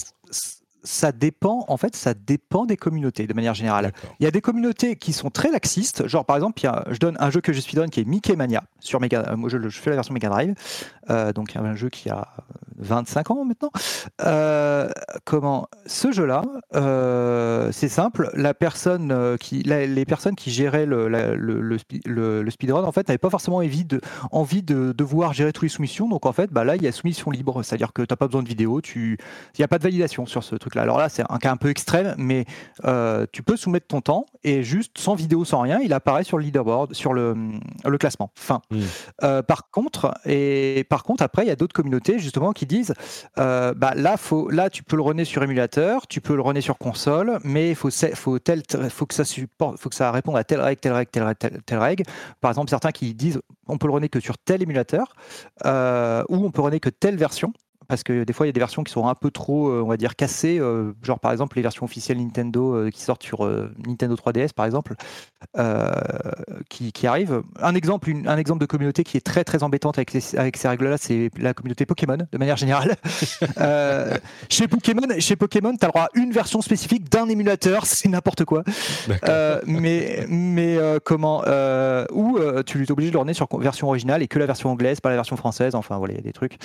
[0.83, 3.93] ça dépend, en fait, ça dépend des communautés de manière générale.
[4.19, 7.31] Il y a des communautés qui sont très laxistes, genre par exemple, je donne un
[7.31, 10.15] jeu que je speedrun qui est Mickey Mania sur Mega, moi je, fais la version
[10.15, 10.55] Mega Drive,
[11.35, 12.29] donc un jeu qui a
[12.81, 13.71] 25 ans maintenant.
[14.23, 14.89] Euh,
[15.25, 16.43] comment ce jeu-là,
[16.75, 18.31] euh, c'est simple.
[18.35, 23.31] La personne euh, qui, les personnes qui géraient le, le, speedrun, en fait, n'avaient pas
[23.31, 24.01] forcément envie de,
[24.33, 26.09] envie de devoir gérer tous les soumissions.
[26.09, 28.27] Donc en fait, bah là, il y a soumission libre, c'est-à-dire que tu n'as pas
[28.27, 29.19] besoin de vidéo, tu,
[29.55, 30.83] il n'y a pas de validation sur ce truc-là.
[30.83, 32.45] Alors là, c'est un cas un peu extrême, mais
[33.33, 36.45] tu peux soumettre ton temps et juste sans vidéo, sans rien, il apparaît sur le
[36.45, 37.37] leaderboard, sur le,
[37.85, 38.31] le classement.
[38.35, 38.63] Fin.
[38.71, 39.43] Mmh.
[39.47, 42.95] par contre, et par contre, après, il y a d'autres communautés justement qui disent
[43.39, 46.61] euh, bah là, faut, là, tu peux le runner sur émulateur, tu peux le runner
[46.61, 50.37] sur console, mais il faut, faut, tel, faut que ça supporte, faut que ça réponde
[50.37, 52.05] à telle règle, telle règle, telle règle, telle, règle.
[52.41, 55.15] Par exemple, certains qui disent on peut le runner que sur tel émulateur,
[55.65, 57.53] euh, ou on peut runner que telle version
[57.91, 59.83] parce que des fois il y a des versions qui sont un peu trop, euh,
[59.83, 63.25] on va dire, cassées, euh, genre par exemple les versions officielles Nintendo euh, qui sortent
[63.25, 63.45] sur
[63.85, 64.95] Nintendo 3DS par exemple,
[66.69, 67.43] qui, qui, arrivent.
[67.61, 70.99] Un exemple, un exemple de communauté qui est très très embêtante avec, avec ces règles-là,
[70.99, 72.95] c'est la communauté Pokémon de manière générale.
[74.49, 78.09] chez Pokémon, chez Pokémon, tu as le droit à une version spécifique d'un émulateur, c'est
[78.09, 78.63] n'importe quoi.
[79.67, 81.41] mais mais comment
[82.13, 85.11] ou tu es obligé de le sur version originale et que la version anglaise, pas
[85.11, 85.75] la version française.
[85.75, 86.57] Enfin voilà, il y a des trucs.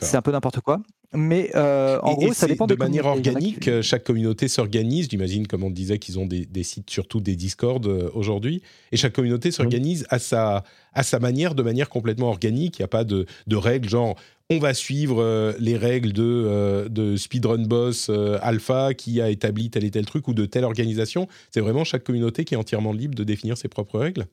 [0.00, 0.69] C'est un peu n'importe quoi.
[1.12, 3.66] Mais euh, en gros, ça dépend de manière organique.
[3.66, 5.08] Euh, chaque communauté s'organise.
[5.10, 8.62] J'imagine, comme on disait, qu'ils ont des, sites, surtout des Discord euh, aujourd'hui.
[8.92, 10.62] Et chaque communauté s'organise à, sa,
[10.94, 12.78] à sa manière, de manière complètement organique.
[12.78, 14.14] Il n'y a pas de, de, règles genre
[14.52, 18.10] on va suivre les règles de, de Speedrun Boss
[18.42, 21.28] Alpha qui a établi tel et tel truc ou de telle organisation.
[21.52, 24.26] C'est vraiment chaque communauté qui est entièrement libre de définir ses propres règles.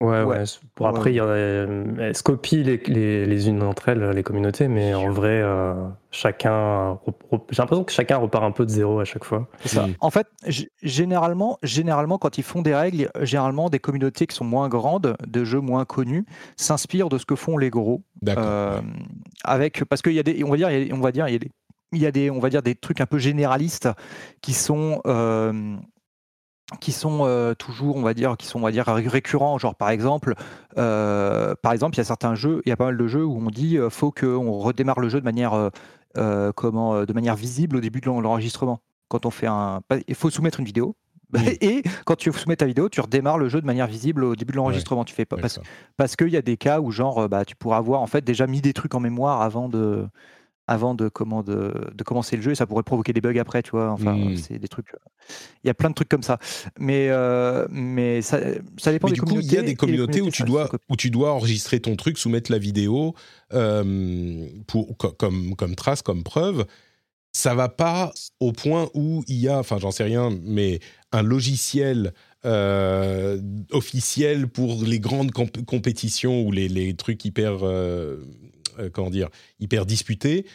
[0.00, 0.44] Ouais, ouais.
[0.74, 4.66] Pour après, il y elles se copient les, les, les unes d'entre elles, les communautés,
[4.66, 5.74] mais en vrai, euh,
[6.10, 6.98] chacun.
[7.50, 9.46] J'ai l'impression que chacun repart un peu de zéro à chaque fois.
[9.66, 9.86] Ça.
[10.00, 10.26] En fait,
[10.82, 15.44] généralement, généralement, quand ils font des règles, généralement, des communautés qui sont moins grandes, de
[15.44, 16.24] jeux moins connus,
[16.56, 18.02] s'inspirent de ce que font les gros.
[18.26, 18.80] Euh,
[19.44, 21.38] avec, parce qu'il y a des, on va dire, on va dire, il y a
[21.38, 21.50] des,
[21.92, 23.90] il y a des, on va dire, des trucs un peu généralistes
[24.40, 25.02] qui sont.
[25.06, 25.76] Euh,
[26.78, 29.58] qui sont euh, toujours, on va dire, qui sont, on va dire, récurrents.
[29.58, 30.34] Genre, par exemple,
[30.78, 33.24] euh, par exemple, il y a certains jeux, il y a pas mal de jeux
[33.24, 35.70] où on dit, euh, faut qu'on redémarre le jeu de manière,
[36.54, 38.80] comment, de manière visible au début de l'enregistrement.
[39.08, 40.94] Quand on fait un, il faut soumettre une vidéo.
[41.60, 44.50] Et quand tu soumets ta vidéo, tu redémarres le jeu de manière visible au début
[44.50, 45.04] de l'enregistrement.
[45.04, 45.60] tu fais pas parce,
[45.96, 48.48] parce qu'il y a des cas où genre, bah, tu pourras avoir en fait déjà
[48.48, 50.08] mis des trucs en mémoire avant de
[50.70, 51.72] avant de, comment, de,
[52.04, 53.90] commencer le jeu et ça pourrait provoquer des bugs après, tu vois.
[53.90, 54.36] Enfin, mmh.
[54.36, 54.94] c'est des trucs.
[54.94, 54.98] Euh,
[55.64, 56.38] il y a plein de trucs comme ça.
[56.78, 58.38] Mais, euh, mais ça,
[58.78, 59.46] ça dépend mais des du communautés.
[59.48, 62.18] Coup, il y a des communautés, où, tu dois, où tu dois enregistrer ton truc,
[62.18, 63.16] soumettre la vidéo
[63.52, 66.64] euh, pour, comme, comme trace, comme preuve.
[67.32, 70.78] Ça va pas au point où il y a, enfin, j'en sais rien, mais
[71.10, 72.12] un logiciel
[73.72, 78.24] officiel pour les grandes compétitions ou les, les trucs hyper euh,
[78.92, 79.28] comment dire,
[79.58, 80.46] hyper disputé,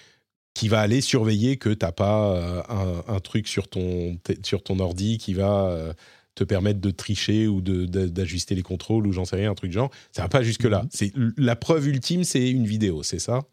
[0.55, 4.79] qui va aller surveiller que tu n'as pas euh, un, truc sur ton, sur ton
[4.79, 5.93] ordi qui va euh,
[6.33, 9.91] te permettre de tricher ou d'ajuster les contrôles ou j'en sais rien, un truc genre.
[10.13, 10.83] Ça va pas jusque-là.
[10.83, 10.89] Mhm.
[10.91, 13.43] C'est La preuve ultime, c'est une vidéo, c'est ça?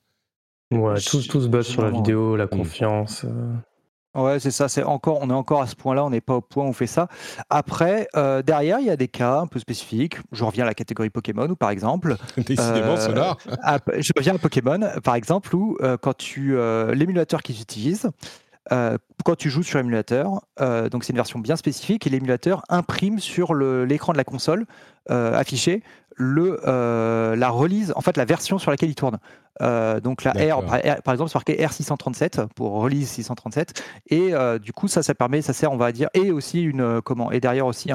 [0.70, 3.26] Ouais, tout, tout se base sur la vidéo, la confiance.
[4.14, 4.68] Ouais, c'est ça.
[4.68, 6.04] C'est encore, on est encore à ce point-là.
[6.04, 7.08] On n'est pas au point où on fait ça.
[7.48, 10.16] Après, euh, derrière, il y a des cas un peu spécifiques.
[10.32, 12.16] Je reviens à la catégorie Pokémon, ou par exemple.
[12.36, 13.36] Décidément, euh, cela.
[13.98, 16.56] je reviens à Pokémon, par exemple, où euh, quand tu
[16.94, 18.10] l'émulateur qu'ils utilisent,
[18.70, 20.42] quand tu joues sur émulateur,
[20.90, 24.66] donc c'est une version bien spécifique, et l'émulateur imprime sur l'écran de la console
[25.08, 25.82] affiché
[26.16, 26.60] le,
[27.36, 29.18] la release, en fait la version sur laquelle il tourne.
[29.60, 33.82] Euh, donc la R, par, exemple, c'est marqué R637 pour release 637.
[34.08, 36.80] Et euh, du coup, ça, ça permet, ça sert, on va dire, et aussi une
[36.80, 37.90] euh, comment, et derrière aussi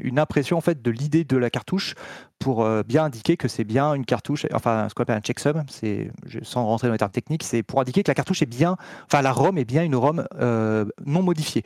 [0.00, 1.94] une impression en fait de l'idée de la cartouche
[2.38, 6.10] pour bien indiquer que c'est bien une cartouche, enfin ce qu'on appelle un checksum, c'est
[6.40, 9.20] sans rentrer dans les termes techniques, c'est pour indiquer que la cartouche est bien, enfin
[9.20, 11.64] la ROM est bien une ROM non modifiée.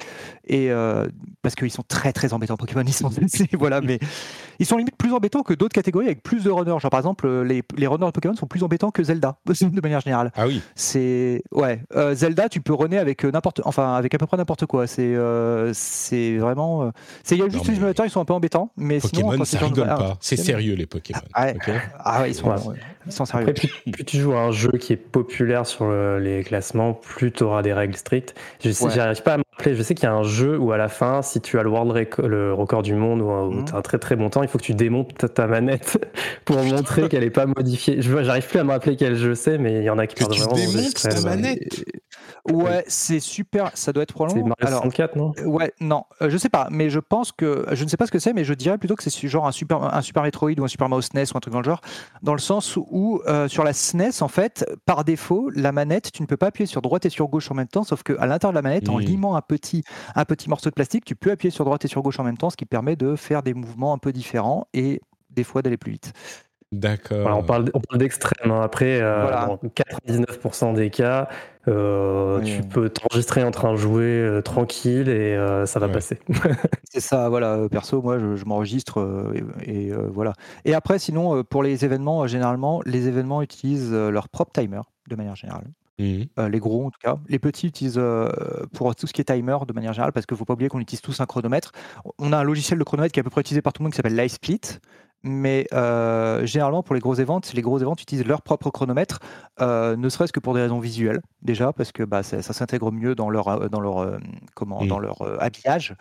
[0.48, 0.70] Et
[1.42, 3.08] parce qu'ils sont très très embêtants Pokémon, ils sont
[3.52, 4.00] voilà, mais
[4.64, 6.78] ils sont limite plus embêtants que d'autres catégories avec plus de runners.
[6.80, 10.00] Genre par exemple, les, les runners de Pokémon sont plus embêtants que Zelda de manière
[10.00, 10.32] générale.
[10.36, 10.62] Ah oui.
[10.74, 11.80] C'est ouais,
[12.14, 14.86] Zelda, tu peux runner avec n'importe, enfin avec à peu près n'importe quoi.
[14.86, 15.14] C'est
[15.74, 16.90] c'est vraiment,
[17.22, 19.44] c'est il y a juste les simulateurs, ils sont un peu embêtants, mais Pokémon, sinon
[19.44, 20.16] ça rigole pas.
[20.20, 21.20] C'est sérieux les Pokémon.
[21.34, 21.52] Ah,
[21.98, 22.54] ah ils sont,
[23.06, 23.48] ils sont sérieux.
[23.50, 27.42] Après, plus, tu joues à un jeu qui est populaire sur les classements, plus tu
[27.42, 28.34] auras des règles strictes.
[28.64, 29.43] Je sais, j'arrive pas à.
[29.64, 31.70] Je sais qu'il y a un jeu où à la fin, si tu as le
[31.70, 34.48] world record, le record du monde ou, tu as un très très bon temps, il
[34.48, 35.98] faut que tu démontes ta, manette
[36.44, 38.02] pour montrer qu'elle est pas modifiée.
[38.02, 40.16] Je j'arrive plus à me rappeler quel jeu c'est, mais il y en a qui
[40.16, 40.54] que tu vraiment.
[40.54, 41.84] démontes ta manette.
[42.50, 43.70] Ouais, c'est super.
[43.74, 44.54] Ça doit être probablement.
[44.58, 45.32] C'est Mario 64, non?
[45.46, 48.12] Ouais, non, euh, je sais pas, mais je pense que je ne sais pas ce
[48.12, 50.64] que c'est, mais je dirais plutôt que c'est genre un super un Super Metroid ou
[50.64, 51.80] un Super Mario SNES ou un truc dans le genre,
[52.22, 56.22] dans le sens où euh, sur la SNES en fait, par défaut, la manette, tu
[56.22, 58.52] ne peux pas appuyer sur droite et sur gauche en même temps, sauf qu'à l'intérieur
[58.52, 61.50] de la manette, en limant un petit un petit morceau de plastique, tu peux appuyer
[61.50, 63.92] sur droite et sur gauche en même temps, ce qui permet de faire des mouvements
[63.92, 66.12] un peu différents et des fois d'aller plus vite.
[66.74, 67.38] D'accord.
[67.38, 68.50] on parle, on parle d'extrême.
[68.50, 68.62] Hein.
[68.62, 71.28] Après, euh, dans 99% des cas,
[71.68, 76.18] euh, tu peux t'enregistrer en train de jouer euh, tranquille et ça va passer.
[76.84, 77.68] C'est ça, voilà.
[77.70, 79.32] Perso, moi, je, m'enregistre
[79.64, 80.32] et, voilà.
[80.64, 85.36] Et après, sinon, pour les événements, généralement, les événements utilisent leur propre timer de manière
[85.36, 85.66] générale.
[86.00, 86.46] Mmh.
[86.50, 87.18] les gros en tout cas.
[87.28, 88.02] Les petits utilisent
[88.72, 90.68] pour tout ce qui est timer de manière générale parce qu'il ne faut pas oublier
[90.68, 91.70] qu'on utilise tous un chronomètre.
[92.18, 93.84] On a un logiciel de chronomètre qui est à peu près utilisé par tout le
[93.84, 94.80] monde qui s'appelle LiveSplit
[95.24, 99.18] mais euh, généralement pour les grosses ventes, les grosses ventes utilisent leur propre chronomètre,
[99.58, 103.30] ne serait-ce que pour des raisons visuelles déjà, parce que bah, ça, s'intègre mieux dans
[103.30, 104.18] leur, dans leur,
[104.54, 105.94] comment, dans leur habillage.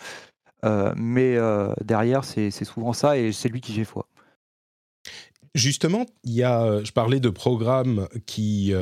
[0.96, 1.38] mais
[1.82, 4.06] derrière, c'est souvent ça et c'est lui qui fait foi.
[5.56, 8.74] Justement, il y a, je parlais de programmes qui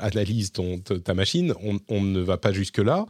[0.00, 1.54] analysent ton, ta machine.
[1.62, 3.06] On, on, ne va pas jusque là,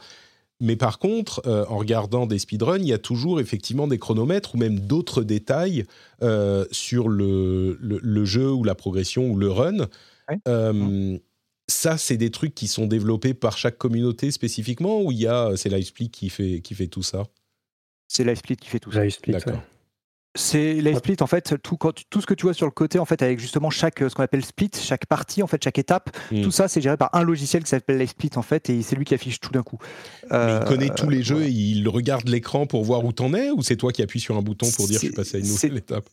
[0.60, 4.54] mais par contre, euh, en regardant des speedruns, il y a toujours effectivement des chronomètres
[4.54, 5.84] ou même d'autres détails
[6.22, 9.88] euh, sur le, le, jeu ou la progression ou le run.
[10.48, 11.18] Euh,
[11.68, 15.56] ça, c'est des trucs qui sont développés par chaque communauté spécifiquement ou il y a
[15.56, 17.24] c'est LiveSplit qui fait qui fait tout ça?
[18.08, 19.02] C'est LiveSplit qui fait tout ça.
[19.26, 19.60] D'accord.
[20.36, 21.78] C'est les split en fait tout,
[22.10, 24.22] tout ce que tu vois sur le côté en fait avec justement chaque ce qu'on
[24.22, 26.42] appelle split chaque partie en fait chaque étape mm.
[26.42, 28.96] tout ça c'est géré par un logiciel qui s'appelle les split en fait et c'est
[28.96, 29.78] lui qui affiche tout d'un coup.
[30.30, 33.50] Mais il connaît tous les jeux et il regarde l'écran pour voir où t'en es
[33.50, 35.46] ou c'est toi qui appuies sur un bouton pour dire je suis passé à une
[35.46, 36.04] nouvelle étape?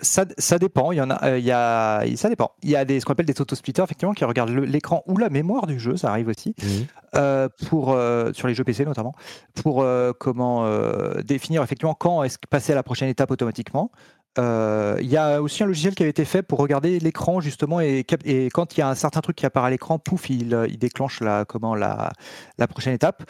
[0.00, 2.52] ça, ça, dépend il y en a euh, il y a ça dépend.
[2.62, 5.28] Il y a des ce qu'on appelle des auto-splitters effectivement qui regardent l'écran ou la
[5.28, 6.54] mémoire du jeu ça arrive aussi.
[6.62, 6.66] Mm.
[7.16, 9.14] euh, pour euh, sur les jeux PC notamment.
[9.54, 9.84] Pour
[10.18, 10.66] comment
[11.22, 13.65] définir effectivement quand est-ce passer à la prochaine étape automatiquement
[14.38, 17.80] euh, il y a aussi un logiciel qui avait été fait pour regarder l'écran justement
[17.80, 20.54] et, et, quand il y a un certain truc qui apparaît à l'écran, pouf, il,
[20.54, 22.12] euh, il, déclenche la, comment, la,
[22.58, 23.22] la, prochaine étape.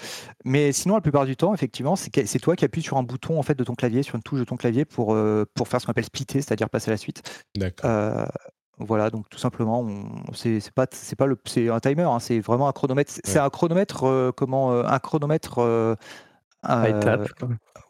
[0.45, 3.43] Mais sinon, la plupart du temps, effectivement, c'est toi qui appuies sur un bouton en
[3.43, 5.87] fait de ton clavier, sur une touche de ton clavier pour, euh, pour faire ce
[5.87, 7.23] qu'on appelle splitter, c'est-à-dire passer à la suite.
[7.57, 8.27] D'accord.
[8.79, 9.87] voilà, donc tout simplement,
[10.35, 13.13] c'est pas c'est pas le c'est un timer, hein, c'est vraiment un chronomètre.
[13.25, 15.97] C'est un chronomètre comment un chronomètre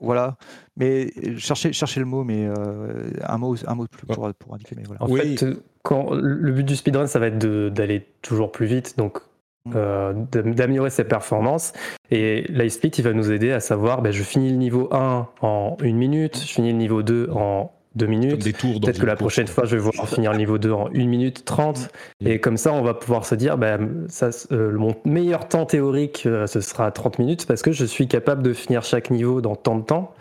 [0.00, 0.36] voilà.
[0.76, 4.54] Mais cherchez, cherchez le mot, mais euh, un mot, un mot de plus pour, pour
[4.54, 4.76] indiquer.
[4.76, 5.02] Mais voilà.
[5.02, 5.44] En fait,
[5.82, 9.18] quand, le but du speedrun, ça va être d'aller toujours plus vite, donc
[9.64, 9.72] mm.
[9.74, 11.72] euh, d'améliorer ses performances.
[12.10, 15.96] Et il va nous aider à savoir, ben, je finis le niveau 1 en une
[15.96, 18.42] minute, je finis le niveau 2 en deux minutes.
[18.42, 21.44] Peut-être que la prochaine fois, je vais voir finir le niveau 2 en 1 minute
[21.44, 21.88] 30.
[22.20, 22.26] Mm.
[22.26, 23.78] Et comme ça, on va pouvoir se dire, bah,
[24.08, 28.06] ça, euh, mon meilleur temps théorique, euh, ce sera 30 minutes parce que je suis
[28.06, 30.14] capable de finir chaque niveau dans tant de temps.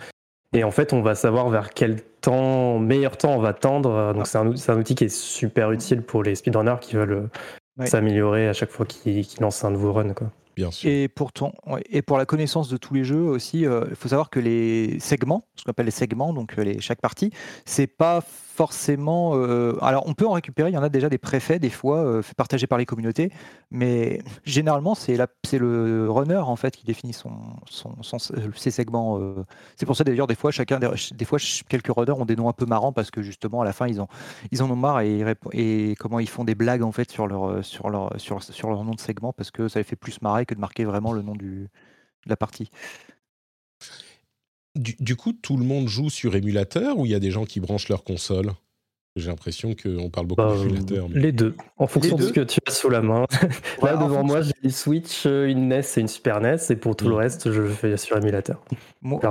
[0.54, 4.14] Et en fait, on va savoir vers quel temps, meilleur temps on va tendre.
[4.14, 7.30] Donc, c'est un, un, outil qui est super utile pour les speedrunners qui veulent
[7.82, 10.14] euh, s'améliorer à chaque fois qu'ils lancent un nouveau run.
[10.14, 10.32] Quoi.
[10.84, 15.00] Et pour, la connaissance de tous les jeux aussi, euh, il faut savoir que les
[15.00, 17.32] segments, ce qu'on appelle les segments, donc euh, les, chaque partie,
[17.66, 18.24] c'est pas
[18.56, 19.34] forcément.
[19.36, 20.70] Euh, alors, on peut en récupérer.
[20.70, 23.32] Il y en a déjà des préfets, des fois, partagés par les communautés.
[23.70, 27.32] Mais généralement, c'est le runner, en fait, qui définit son,
[27.70, 28.18] son,
[28.56, 29.20] ses segments.
[29.76, 32.54] C'est pour ça, d'ailleurs, des fois, chacun, des, fois, quelques runners ont des noms un
[32.54, 34.08] peu marrants parce que, justement, à la fin, ils, ont,
[34.52, 37.90] ils en ont marre et, comment ils font des blagues, en fait, sur leur, sur
[37.90, 40.60] leur, sur, leur nom de segment parce que ça les fait plus marrer que de
[40.60, 41.68] marquer vraiment le nom de
[42.26, 42.72] la partie.
[44.76, 47.60] Du, coup, tout le monde joue sur émulateur ou il y a des gens qui
[47.60, 48.52] branchent leur console?
[49.16, 51.08] J'ai l'impression qu'on parle beaucoup bah, d'émulateur.
[51.14, 53.26] Les deux, en fonction de ce que tu as sous la main.
[53.82, 57.08] Là, devant moi, j'ai une Switch, une NES et une Super NES, et pour tout
[57.08, 57.20] le mm.
[57.20, 58.62] reste, je fais sur émulateur.
[59.02, 59.22] Moi,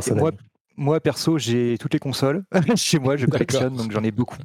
[0.77, 2.45] moi, perso, j'ai toutes les consoles.
[2.77, 4.39] Chez moi, je collectionne, donc j'en ai beaucoup.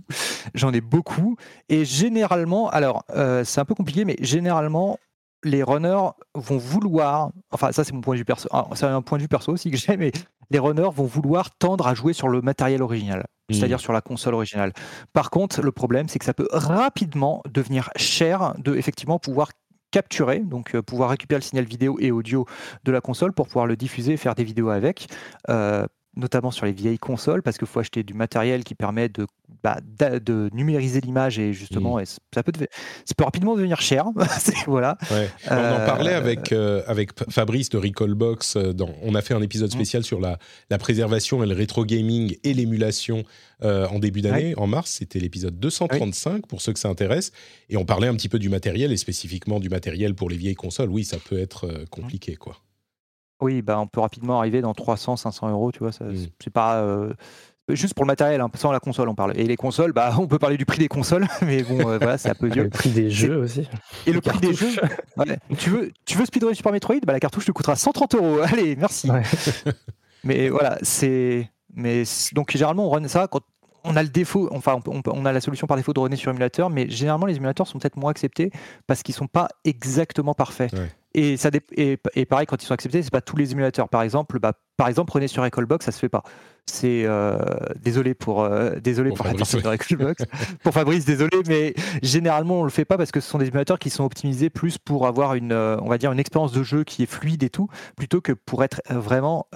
[0.53, 1.37] J'en ai beaucoup.
[1.69, 4.99] Et généralement, alors, euh, c'est un peu compliqué, mais généralement,
[5.43, 9.01] les runners vont vouloir, enfin, ça, c'est mon point de vue perso, ah, c'est un
[9.01, 10.11] point de vue perso aussi que j'ai, mais
[10.51, 13.53] les runners vont vouloir tendre à jouer sur le matériel original, mmh.
[13.53, 14.73] c'est-à-dire sur la console originale.
[15.13, 19.49] Par contre, le problème, c'est que ça peut rapidement devenir cher de effectivement pouvoir
[19.91, 22.45] capturer, donc euh, pouvoir récupérer le signal vidéo et audio
[22.83, 25.07] de la console pour pouvoir le diffuser et faire des vidéos avec.
[25.49, 25.85] Euh,
[26.19, 29.25] notamment sur les vieilles consoles, parce qu'il faut acheter du matériel qui permet de,
[29.63, 32.05] bah, de numériser l'image et justement, mmh.
[32.33, 32.51] ça, peut
[33.05, 34.05] ça peut rapidement devenir cher.
[34.67, 34.97] voilà.
[35.11, 38.55] On en parlait euh, avec, euh, avec Fabrice de Recallbox.
[38.55, 39.73] Euh, dans, on a fait un épisode mmh.
[39.73, 40.37] spécial sur la,
[40.69, 43.23] la, préservation et le rétro gaming et l'émulation
[43.61, 44.91] en début d'année, en mars.
[44.91, 47.33] C'était l'épisode 235 pour ceux que ça intéresse.
[47.69, 50.55] Et on parlait un petit peu du matériel et spécifiquement du matériel pour les vieilles
[50.55, 50.89] consoles.
[50.89, 52.55] Oui, ça peut être compliqué, quoi.
[53.41, 55.91] Oui, bah, on peut rapidement arriver dans 300, 500 euros, tu vois.
[55.91, 56.27] Ça, mmh.
[56.39, 56.81] C'est pas.
[56.81, 57.13] Euh,
[57.75, 59.37] juste pour le matériel, hein, sans la console, on parle.
[59.37, 62.17] Et les consoles, bah, on peut parler du prix des consoles, mais bon, euh, voilà,
[62.17, 62.63] c'est un peu vieux.
[62.63, 63.67] Le prix des jeux aussi.
[64.05, 64.75] Et le prix des jeux.
[65.57, 66.99] tu veux, tu veux speedrun Super Metroid?
[67.05, 68.39] Bah, La cartouche te coûtera 130 euros.
[68.43, 69.09] Allez, merci.
[70.23, 71.49] mais voilà, c'est.
[71.75, 73.41] Mais donc, généralement, on run ça quand
[73.85, 76.69] on a le défaut, enfin, on, a la solution par défaut de runner sur émulateur,
[76.69, 78.51] mais généralement, les émulateurs sont peut-être moins acceptés
[78.87, 80.73] parce qu'ils sont pas exactement parfaits.
[81.15, 83.89] Et, ça et, pareil, quand ils sont acceptés, c'est pas tous les émulateurs.
[83.89, 86.23] Par exemple, bah, par exemple, prenez sur Recallbox, ça se fait pas.
[86.67, 87.39] C'est euh,
[87.81, 90.23] désolé pour euh, désolé pour, la personne de Recallbox,
[90.63, 93.79] pour Fabrice, désolé, mais généralement on le fait pas parce que ce sont des émulateurs
[93.79, 96.83] qui sont optimisés plus pour avoir une, euh, on va dire, une expérience de jeu
[96.83, 99.47] qui est fluide et tout, plutôt que pour être vraiment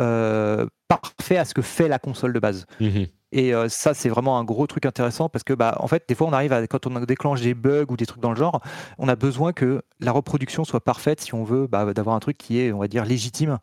[0.88, 2.66] parfait à ce que fait la console de base.
[2.80, 3.04] Mmh
[3.36, 6.28] et ça, c'est vraiment un gros truc intéressant parce que, bah, en fait, des fois,
[6.28, 8.62] on arrive à, quand on déclenche des bugs ou des trucs dans le genre,
[8.98, 12.38] on a besoin que la reproduction soit parfaite si on veut bah, d'avoir un truc
[12.38, 13.60] qui est, on va dire, légitime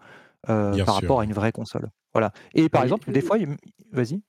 [0.46, 1.90] par rapport à une vraie console.
[2.12, 2.32] Voilà.
[2.54, 3.36] Et par exemple, des fois,
[3.92, 4.20] vas-y.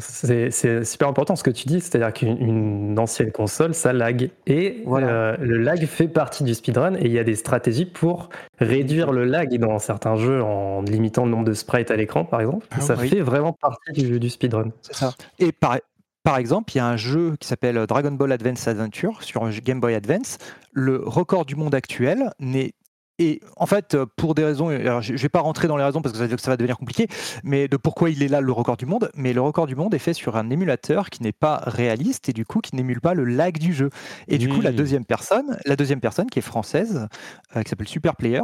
[0.00, 4.30] C'est super important ce que tu dis, c'est-à-dire qu'une ancienne console, ça lag.
[4.46, 8.28] Et euh, le lag fait partie du speedrun et il y a des stratégies pour
[8.58, 12.40] réduire le lag dans certains jeux en limitant le nombre de sprites à l'écran, par
[12.40, 12.66] exemple.
[12.70, 14.70] Ah ça fait vraiment partie du, du speedrun.
[14.82, 15.14] C'est ça.
[15.38, 15.78] Et par,
[16.22, 19.80] par exemple, il y a un jeu qui s'appelle Dragon Ball Advance Adventure sur Game
[19.80, 20.38] Boy Advance.
[20.72, 22.72] Le record du monde actuel n'est
[23.18, 25.84] et en fait, euh, pour des raisons, alors je ne vais pas rentrer dans les
[25.84, 27.08] raisons parce que ça, ça va devenir compliqué,
[27.42, 29.10] mais de pourquoi il est là le record du monde.
[29.14, 32.32] Mais le record du monde est fait sur un émulateur qui n'est pas réaliste et
[32.32, 33.90] du coup qui n'émule pas le lag du jeu.
[34.28, 34.76] Et du coup, la mmh.
[34.76, 37.08] deuxième personne, la deuxième personne qui est française,
[37.56, 38.42] euh, qui s'appelle Super Player,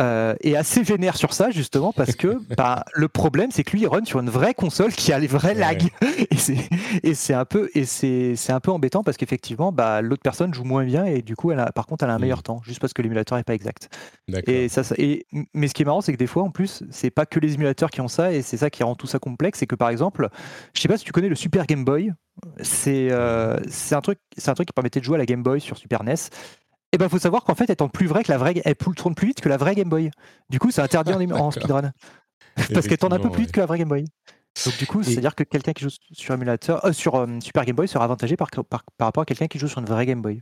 [0.00, 3.82] euh, est assez vénère sur ça justement parce que bah, le problème c'est que lui
[3.82, 5.90] il run sur une vraie console qui a les vrais lags.
[7.02, 10.64] Et c'est un peu et c'est un peu embêtant parce qu'effectivement, bah, l'autre personne joue
[10.64, 12.42] moins bien et du coup, elle a, par contre, elle a un meilleur mmh.
[12.42, 13.88] temps juste parce que l'émulateur n'est pas exact.
[14.46, 17.10] Et ça, et, mais ce qui est marrant, c'est que des fois, en plus, c'est
[17.10, 19.58] pas que les émulateurs qui ont ça, et c'est ça qui rend tout ça complexe.
[19.58, 20.28] C'est que par exemple,
[20.74, 22.12] je sais pas si tu connais le Super Game Boy.
[22.60, 23.58] C'est euh,
[23.90, 26.14] un truc, un truc qui permettait de jouer à la Game Boy sur Super NES.
[26.92, 29.28] Et ben, faut savoir qu'en fait, étant plus vrai que la vraie, elle tourne plus
[29.28, 30.10] vite que la vraie Game Boy.
[30.48, 31.92] Du coup, c'est interdit en, en speedrun
[32.74, 34.04] parce qu'elle tourne un peu plus vite que la vraie Game Boy.
[34.64, 37.76] Donc du coup, c'est-à-dire que quelqu'un qui joue sur émulateur, euh, sur euh, Super Game
[37.76, 40.20] Boy sera avantagé par, par, par rapport à quelqu'un qui joue sur une vraie Game
[40.20, 40.40] Boy.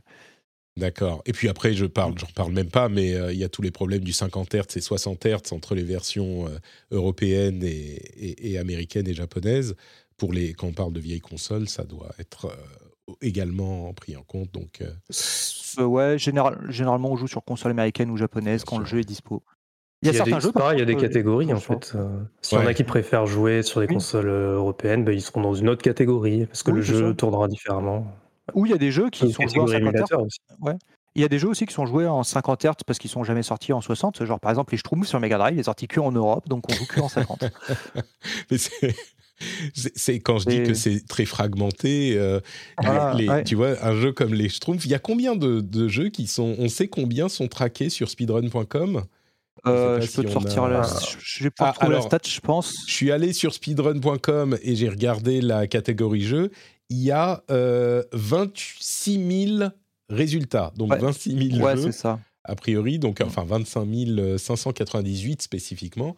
[0.77, 1.23] D'accord.
[1.25, 3.63] Et puis après, je parle, je reparle même pas, mais euh, il y a tous
[3.63, 6.59] les problèmes du 50 Hz et 60 Hz entre les versions euh,
[6.91, 9.75] européennes et, américaines et japonaises.
[10.17, 14.21] Pour les, quand on parle de vieilles consoles, ça doit être euh, également pris en
[14.21, 14.51] compte.
[14.51, 14.83] Donc,
[15.79, 19.41] ouais, général, généralement on joue sur console américaine ou japonaise quand le jeu est dispo.
[20.03, 20.51] Il y a, certains jeux.
[20.73, 21.95] il y a des catégories en fait.
[22.41, 25.69] si on a qui préfèrent jouer sur les consoles européennes, ben, ils seront dans une
[25.69, 28.05] autre catégorie parce que le jeu tournera différemment.
[28.53, 30.75] Ou il y a des jeux qui sont joués en 50 Hz.
[31.15, 33.23] Il y a des jeux aussi qui sont joués en 50 Hz parce qu'ils sont
[33.23, 34.23] jamais sortis en 60.
[34.23, 36.63] Genre par exemple les Schtroumpfs sur Mega Drive, ils sont sortis que en Europe, donc
[36.69, 37.45] on joue que en 50.
[39.95, 42.15] c'est quand je dis que c'est très fragmenté.
[42.17, 42.39] Euh,
[43.45, 46.55] tu vois, un jeu comme les Schtroumpfs, il y a combien de, jeux qui sont.
[46.59, 49.03] On sait combien sont traqués sur speedrun.com
[49.65, 50.83] euh, je, peux te sortir la.
[51.19, 52.85] Je vais pas ah, la stat, je pense.
[52.87, 56.51] Je suis allé sur speedrun.com et j'ai regardé la catégorie jeu
[56.89, 59.69] il y a 26 euh, 000
[60.09, 60.71] résultats.
[60.75, 62.19] Donc 26 000 jeux, ça.
[62.43, 66.15] a priori, donc enfin 25 598 spécifiquement.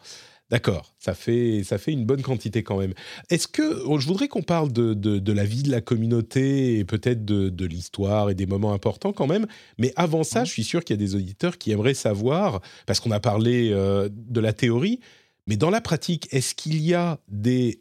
[0.50, 2.92] D'accord, ça fait, ça fait une bonne quantité quand même.
[3.30, 7.24] Est-ce que, je voudrais qu'on parle de, de, la vie de la communauté et peut-être
[7.24, 9.46] de, de l'histoire et des moments importants quand même,
[9.78, 12.98] mais avant ça, je suis sûr qu'il y a des auditeurs qui aimeraient savoir, parce
[12.98, 14.98] qu'on a parlé euh, de la théorie,
[15.46, 17.78] Mais dans la pratique, est-ce qu'il y a des,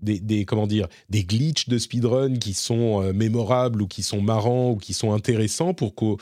[0.00, 4.70] des, comment dire, des glitches de speedrun qui sont euh, mémorables ou qui sont marrants
[4.70, 6.16] ou qui sont intéressants pour qu'on,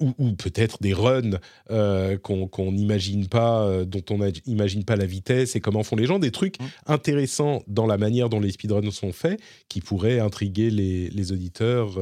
[0.00, 1.38] ou, peut-être des runs
[1.70, 6.06] euh, qu'on n'imagine pas, euh, dont on n'imagine pas la vitesse et comment font les
[6.06, 6.64] gens, des trucs mmh.
[6.86, 11.98] intéressants dans la manière dont les speedruns sont faits qui pourraient intriguer les, auditeurs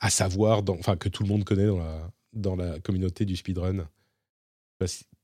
[0.00, 3.86] à savoir, enfin que tout le monde connaît dans la, dans la communauté du speedrun.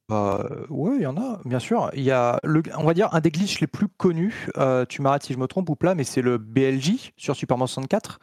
[0.09, 1.91] Bah, ouais, il y en a, bien sûr.
[1.95, 5.01] Il y a, le, on va dire, un des glitches les plus connus, euh, tu
[5.01, 8.19] m'arrêtes si je me trompe ou pas, mais c'est le BLJ sur Super Mario 64.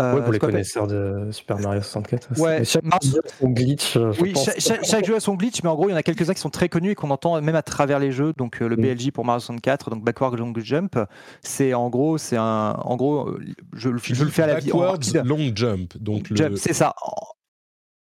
[0.00, 2.40] Euh, ouais, pour les connaisseurs de Super Mario 64.
[2.40, 3.98] Ouais, chaque jeu a son glitch.
[4.20, 6.40] oui, chaque, jeu a son glitch, mais en gros, il y en a quelques-uns qui
[6.40, 8.32] sont très connus et qu'on entend même à travers les jeux.
[8.38, 8.80] Donc, le mm.
[8.80, 10.98] BLJ pour Mario 64, donc Backward Long Jump,
[11.42, 13.36] c'est en gros, c'est un, en gros,
[13.74, 14.66] je, je, le fais à la vie.
[14.70, 16.56] Backward Long Jump, donc le...
[16.56, 16.94] c'est ça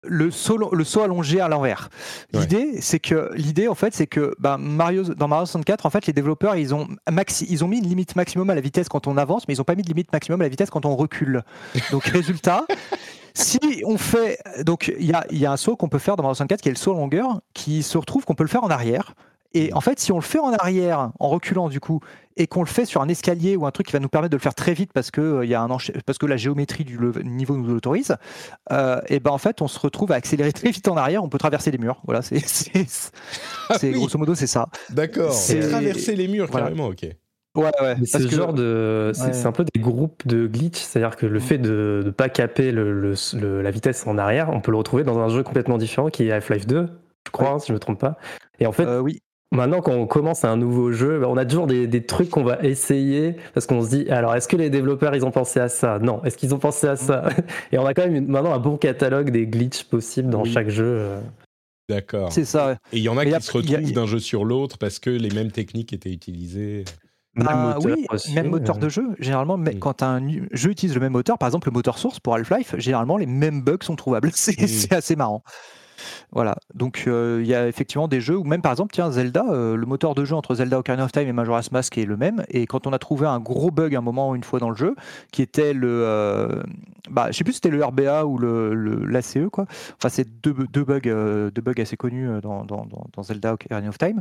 [0.02, 1.90] le saut, le saut allongé à l'envers.
[2.32, 6.06] L'idée, c'est que l'idée en fait, c'est que bah, Mario dans Mario 64, en fait,
[6.06, 9.06] les développeurs ils ont maxi, ils ont mis une limite maximum à la vitesse quand
[9.06, 10.96] on avance, mais ils n'ont pas mis de limite maximum à la vitesse quand on
[10.96, 11.42] recule.
[11.90, 12.66] Donc résultat.
[13.34, 16.22] si on fait donc il y a, y a, un saut qu'on peut faire dans
[16.22, 18.64] Mario 64 qui est le saut en longueur, qui se retrouve qu'on peut le faire
[18.64, 19.14] en arrière.
[19.52, 22.00] Et en fait, si on le fait en arrière, en reculant du coup,
[22.36, 24.36] et qu'on le fait sur un escalier ou un truc qui va nous permettre de
[24.36, 25.68] le faire très vite parce que, euh, y a un
[26.06, 28.16] parce que la géométrie du niveau nous l'autorise,
[28.72, 31.28] euh, et ben en fait, on se retrouve à accélérer très vite en arrière, on
[31.28, 32.00] peut traverser les murs.
[32.04, 32.40] Voilà, c'est,
[33.68, 34.68] ah grosso modo, c'est ça.
[34.90, 37.06] D'accord, c'est traverser les murs carrément, ok.
[37.56, 37.96] Ouais, ouais.
[38.04, 39.10] C'est ce genre de.
[39.14, 41.42] C'est un peu des groupes de glitch, c'est-à-dire que le mm.
[41.42, 43.14] fait de ne pas caper le,
[43.62, 46.32] la vitesse en arrière, on peut le retrouver dans un jeu complètement différent qui est
[46.32, 46.88] Half-Life 2,
[47.26, 48.16] je crois, si je ne me trompe pas.
[48.60, 49.20] Et en fait, euh, oui.
[49.52, 52.60] Maintenant, quand on commence un nouveau jeu, bah, on a toujours des, trucs qu'on va
[52.62, 55.98] essayer parce qu'on se dit alors est-ce que les développeurs ils ont pensé à ça?
[55.98, 56.22] Non.
[56.24, 57.28] Est-ce qu'ils ont pensé à ça?
[57.72, 60.84] Et on a quand même maintenant un bon catalogue des glitches possibles dans chaque jeu.
[60.86, 61.20] Euh.
[61.88, 62.32] D'accord.
[62.32, 62.76] C'est ça.
[62.92, 65.30] Et il y en a qui se retrouvent d'un jeu sur l'autre parce que les
[65.30, 66.84] mêmes techniques étaient utilisées.
[67.44, 69.08] Ah, oui, même moteur de jeu.
[69.18, 70.20] Généralement, quand un
[70.52, 73.62] jeu utilise le même moteur, par exemple le moteur source pour Half-Life, généralement les mêmes
[73.62, 74.30] bugs sont trouvables.
[74.34, 75.42] C'est assez marrant.
[76.32, 79.44] Voilà, donc euh, il y a effectivement des jeux où même par exemple, tiens, Zelda,
[79.50, 82.16] euh, le moteur de jeu entre Zelda Ocarina of Time et Majora's Mask est le
[82.16, 84.76] même, et quand on a trouvé un gros bug un moment, une fois dans le
[84.76, 84.94] jeu,
[85.32, 86.62] qui était le, euh,
[87.10, 88.74] bah, je sais plus si c'était le RBA ou le,
[89.06, 89.66] l'ACE quoi.
[89.96, 93.98] Enfin, c'est deux, deux bugs, deux bugs assez connus dans, dans, dans, Zelda Ocarina of
[93.98, 94.20] Time.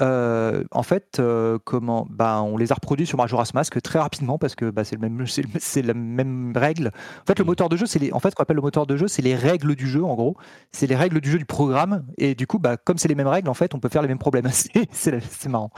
[0.00, 1.20] en fait,
[1.64, 4.96] comment, bah, on les a reproduits sur Majora's Mask très rapidement parce que bah, c'est
[4.96, 5.26] le même,
[5.58, 6.88] c'est, la même règle.
[7.22, 9.08] En fait, le moteur de jeu, c'est en fait, qu'on appelle le moteur de jeu,
[9.08, 10.36] c'est les règles du jeu, en gros.
[10.72, 12.04] C'est les règles du jeu du programme.
[12.16, 14.08] Et du coup, bah, comme c'est les mêmes règles, en fait, on peut faire les
[14.08, 14.48] mêmes problèmes.
[14.92, 15.70] c'est marrant.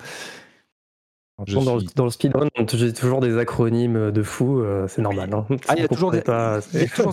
[1.47, 5.30] Dans, le, speedrun, j'ai toujours des acronymes euh, de fou, euh, c'est normal.
[5.32, 5.47] Hein.
[5.68, 6.22] Ah, il y a toujours des,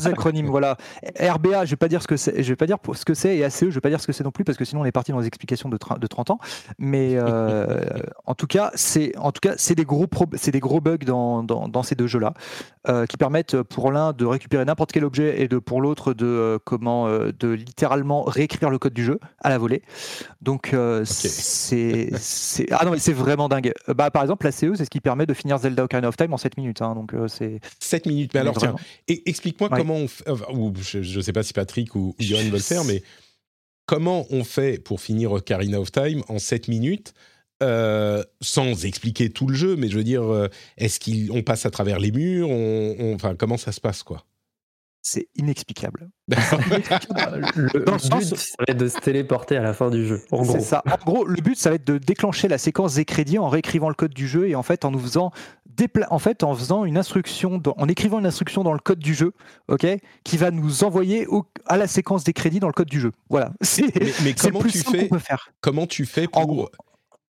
[0.05, 0.77] acronymes, voilà.
[1.19, 3.37] RBA, je vais pas dire ce que c'est, je vais pas dire ce que c'est,
[3.37, 4.85] et ACE, je vais pas dire ce que c'est non plus, parce que sinon on
[4.85, 6.39] est parti dans les explications de, de 30 ans.
[6.77, 7.79] Mais euh,
[8.25, 11.43] en tout cas, c'est en tout cas c'est des gros c'est des gros bugs dans,
[11.43, 12.33] dans, ces deux jeux-là,
[13.07, 17.07] qui permettent pour l'un de récupérer n'importe quel objet et de pour l'autre de comment
[17.07, 19.83] de littéralement réécrire le code du jeu à la volée.
[20.41, 20.75] Donc
[21.05, 22.09] c'est
[22.71, 23.73] ah non mais c'est vraiment dingue.
[23.87, 26.33] Bah par exemple, la CE, c'est ce qui permet de finir Zelda Ocarina of Time
[26.33, 26.81] en 7 minutes.
[26.81, 28.31] Hein, donc, euh, c'est 7 minutes.
[28.33, 28.75] Mais alors, tiens,
[29.07, 30.27] explique-moi comment on fait.
[30.55, 33.03] Ou je ne sais pas si Patrick ou Johan veulent le faire, mais
[33.85, 37.13] comment on fait pour finir Ocarina of Time en 7 minutes
[37.61, 40.47] euh, sans expliquer tout le jeu, mais je veux dire, euh,
[40.77, 42.49] est-ce qu'on passe à travers les murs
[43.13, 44.25] Enfin, comment ça se passe, quoi?
[45.07, 46.09] C'est inexplicable.
[46.27, 50.21] le, but, ça va être de se téléporter à la fin du jeu.
[50.43, 50.83] C'est ça.
[50.85, 53.87] En gros, le but, ça va être de déclencher la séquence des crédits en réécrivant
[53.87, 55.31] le code du jeu et en fait en nous faisant
[56.09, 59.33] en fait en faisant une instruction, en écrivant une instruction dans le code du jeu,
[59.67, 59.85] ok,
[60.23, 61.27] qui va nous envoyer
[61.67, 63.11] à la séquence des crédits dans le code du jeu.
[63.29, 63.51] Voilà.
[64.23, 65.09] Mais, comment tu fais
[65.61, 66.71] Comment tu fais pour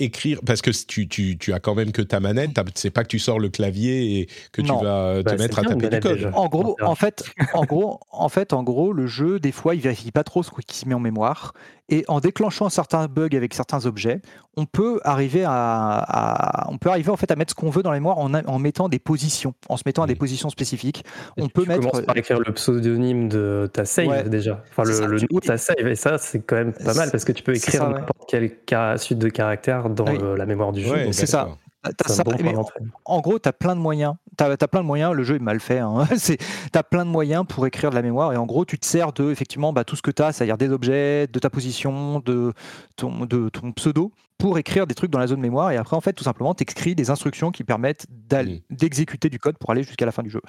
[0.01, 3.09] écrire parce que tu, tu, tu, as quand même que ta manette, c'est pas que
[3.09, 6.31] tu sors le clavier et que tu vas te bah, mettre à taper du code.
[6.35, 9.81] En gros, en fait, en gros, en fait, en gros, le jeu des fois il
[9.81, 11.53] vérifie pas trop ce qui se met en mémoire
[11.89, 14.21] et en déclenchant certains bugs avec certains objets,
[14.57, 17.91] on peut arriver à, on peut arriver en fait à mettre ce qu'on veut dans
[17.91, 21.05] la mémoire en, en, mettant des positions, en se mettant à des positions spécifiques.
[21.39, 22.03] on peut tu mettre.
[22.03, 25.87] Par écrire le pseudonyme de ta save déjà, enfin le, le nom de ta save
[25.87, 28.59] et ça c'est quand même pas mal parce que tu peux écrire n'importe quelle
[28.99, 31.13] suite de caractères dans la mémoire du jeu.
[31.13, 31.49] c'est ça
[33.05, 34.15] en gros, tu as plein de moyens.
[34.37, 35.15] Tu as, plein de moyens.
[35.15, 35.79] Le jeu est mal fait.
[35.79, 36.07] Hein.
[36.25, 36.39] tu
[36.75, 38.33] as plein de moyens pour écrire de la mémoire.
[38.33, 40.59] Et en gros, tu te sers de effectivement bah, tout ce que tu as, c'est-à-dire
[40.59, 42.53] des objets, de ta position, de
[42.97, 45.73] ton, de ton pseudo pour écrire des trucs dans la zone mémoire.
[45.73, 48.59] Et après, en fait, tout simplement, tu écris des instructions qui permettent mm.
[48.71, 50.41] d'exécuter du code pour aller jusqu'à la fin du jeu.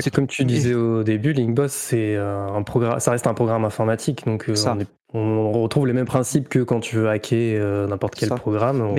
[0.00, 4.24] C'est comme tu disais au début, Linkboss, c'est un programme, ça reste un programme informatique,
[4.26, 4.78] donc on,
[5.12, 8.94] retrouve les mêmes principes que quand tu veux hacker n'importe quel programme.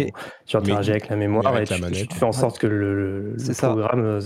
[0.45, 1.73] tu interagis avec la mémoire et tu,
[2.11, 4.19] fais en sorte que le, programme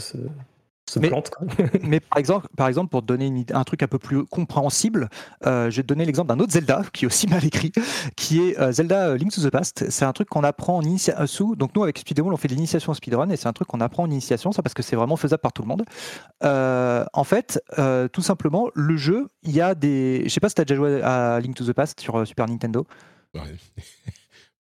[0.99, 1.11] mais,
[1.81, 5.09] mais, par exemple, par exemple, pour te donner un truc un peu plus compréhensible,
[5.45, 7.71] euh, je vais te donner l'exemple d'un autre Zelda qui est aussi mal écrit,
[8.15, 9.89] qui est euh, Zelda euh, Link to the Past.
[9.89, 11.53] C'est un truc qu'on apprend en initiation.
[11.53, 14.03] Donc nous, avec Speedball, on fait l'initiation en speedrun et c'est un truc qu'on apprend
[14.03, 15.83] en initiation, ça parce que c'est vraiment faisable par tout le monde.
[16.41, 17.61] en fait,
[18.11, 20.23] tout simplement, le jeu, il y a des.
[20.25, 22.47] Je sais pas si tu as déjà joué à Link to the Past sur Super
[22.47, 22.85] Nintendo.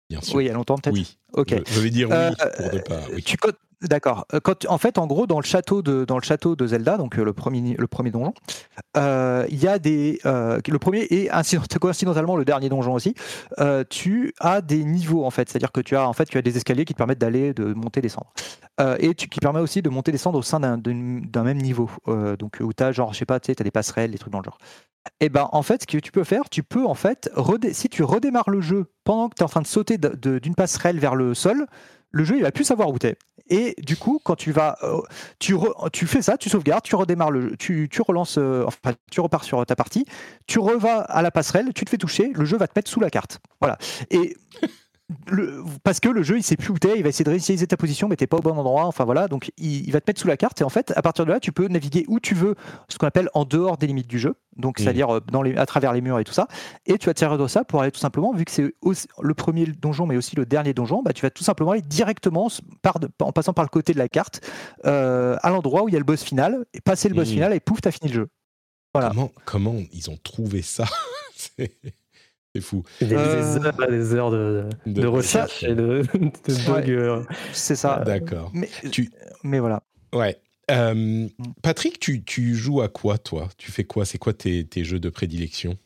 [0.10, 0.36] Bien sûr.
[0.36, 0.94] Oui, il y a longtemps peut-être.
[0.94, 1.18] Oui.
[1.34, 1.54] Ok.
[1.66, 2.16] Je, vais dire oui
[2.56, 3.02] pour ne pas.
[3.14, 3.24] Oui.
[3.24, 3.36] Tu,
[3.84, 4.26] D'accord.
[4.34, 7.20] Euh, en fait, en gros, dans le château de, dans le château de Zelda, donc
[7.20, 8.34] euh, le, premier, le premier donjon,
[8.98, 10.20] euh, il y a des.
[10.24, 11.30] le premier et
[11.80, 13.14] coïncidentalement le dernier donjon aussi.
[13.90, 16.58] tu as des niveaux en fait, c'est-à-dire que tu as en fait tu as des
[16.58, 18.32] escaliers qui te permettent d'aller, de monter, descendre,
[19.00, 21.90] et qui permet aussi de monter, descendre au sein d'un même niveau.
[22.40, 24.46] donc où tu as genre, je sais pas, tu des passerelles, des trucs dans le
[24.46, 24.58] genre.
[25.20, 27.30] Et eh ben en fait, ce que tu peux faire, tu peux en fait,
[27.72, 31.00] si tu redémarres le jeu pendant que tu es en train de sauter d'une passerelle
[31.00, 31.68] vers le sol,
[32.12, 33.18] le jeu il va plus savoir où tu es.
[33.50, 35.02] Et du coup, quand tu vas, euh,
[35.40, 39.44] tu, fais ça, tu sauvegardes, tu redémarres le, tu, tu relances, euh, enfin, tu repars
[39.44, 40.06] sur ta partie,
[40.48, 43.00] tu revas à la passerelle, tu te fais toucher, le jeu va te mettre sous
[43.00, 43.40] la carte.
[43.62, 43.78] Voilà.
[44.10, 44.36] Et
[45.84, 47.78] parce que le jeu il sait plus où t'es, il va essayer de réinitialiser ta
[47.78, 48.86] position, mais t'es pas au bon endroit.
[48.86, 51.26] Enfin voilà, donc il, va te mettre sous la carte et en fait, à partir
[51.26, 52.56] de là, tu peux naviguer où tu veux,
[52.90, 54.84] ce qu'on appelle en dehors des limites du jeu, donc mmh.
[54.84, 56.48] c'est-à-dire euh, dans les, à travers les murs et tout ça.
[56.86, 58.74] Et tu vas tirer de ça pour aller tout simplement, vu que c'est
[59.22, 62.50] le premier donjon, mais aussi le dernier donjon, bah, tu vas tout simplement aller directement
[62.82, 64.42] par en passant par le côté de la carte
[64.86, 67.32] euh, à l'endroit où il y a le boss final, et passer le boss mmh.
[67.32, 68.28] final et pouf, t'as fini le jeu.
[68.94, 69.10] Voilà.
[69.10, 70.86] Comment, comment ils ont trouvé ça?
[72.58, 72.84] C'est fou.
[73.02, 77.22] Des, euh, heures, des heures de, de, recherche et de, de euh,
[77.54, 78.02] C'est ça.
[78.04, 78.50] D'accord.
[78.52, 79.12] Mais, tu...
[79.44, 79.84] mais voilà.
[80.12, 80.38] Ouais.
[80.72, 81.30] Euh, mm.
[81.62, 83.48] Patrick, tu, tu, joues à quoi, toi?
[83.60, 84.06] Tu fais quoi?
[84.06, 85.78] C'est quoi tes, tes, jeux de prédilection?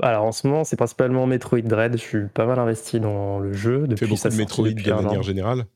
[0.00, 1.94] Alors en ce moment, c'est principalement Metroid Dread.
[1.94, 4.06] Je suis pas mal investi dans le jeu depuis.
[4.06, 5.66] Tu fais beaucoup de Metroid de manière générale?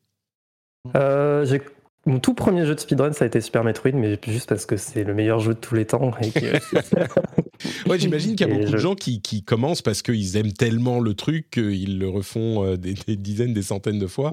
[0.94, 1.60] j'ai
[2.06, 4.76] mon tout premier jeu de speedrun, ça a été Super Metroid, mais juste parce que
[4.76, 6.10] c'est le meilleur jeu de tous les temps.
[7.86, 11.00] ouais, j'imagine qu'il y a beaucoup de gens qui, qui commencent parce qu'ils aiment tellement
[11.00, 14.32] le truc qu'ils le refont euh, des, dizaines, des centaines de fois.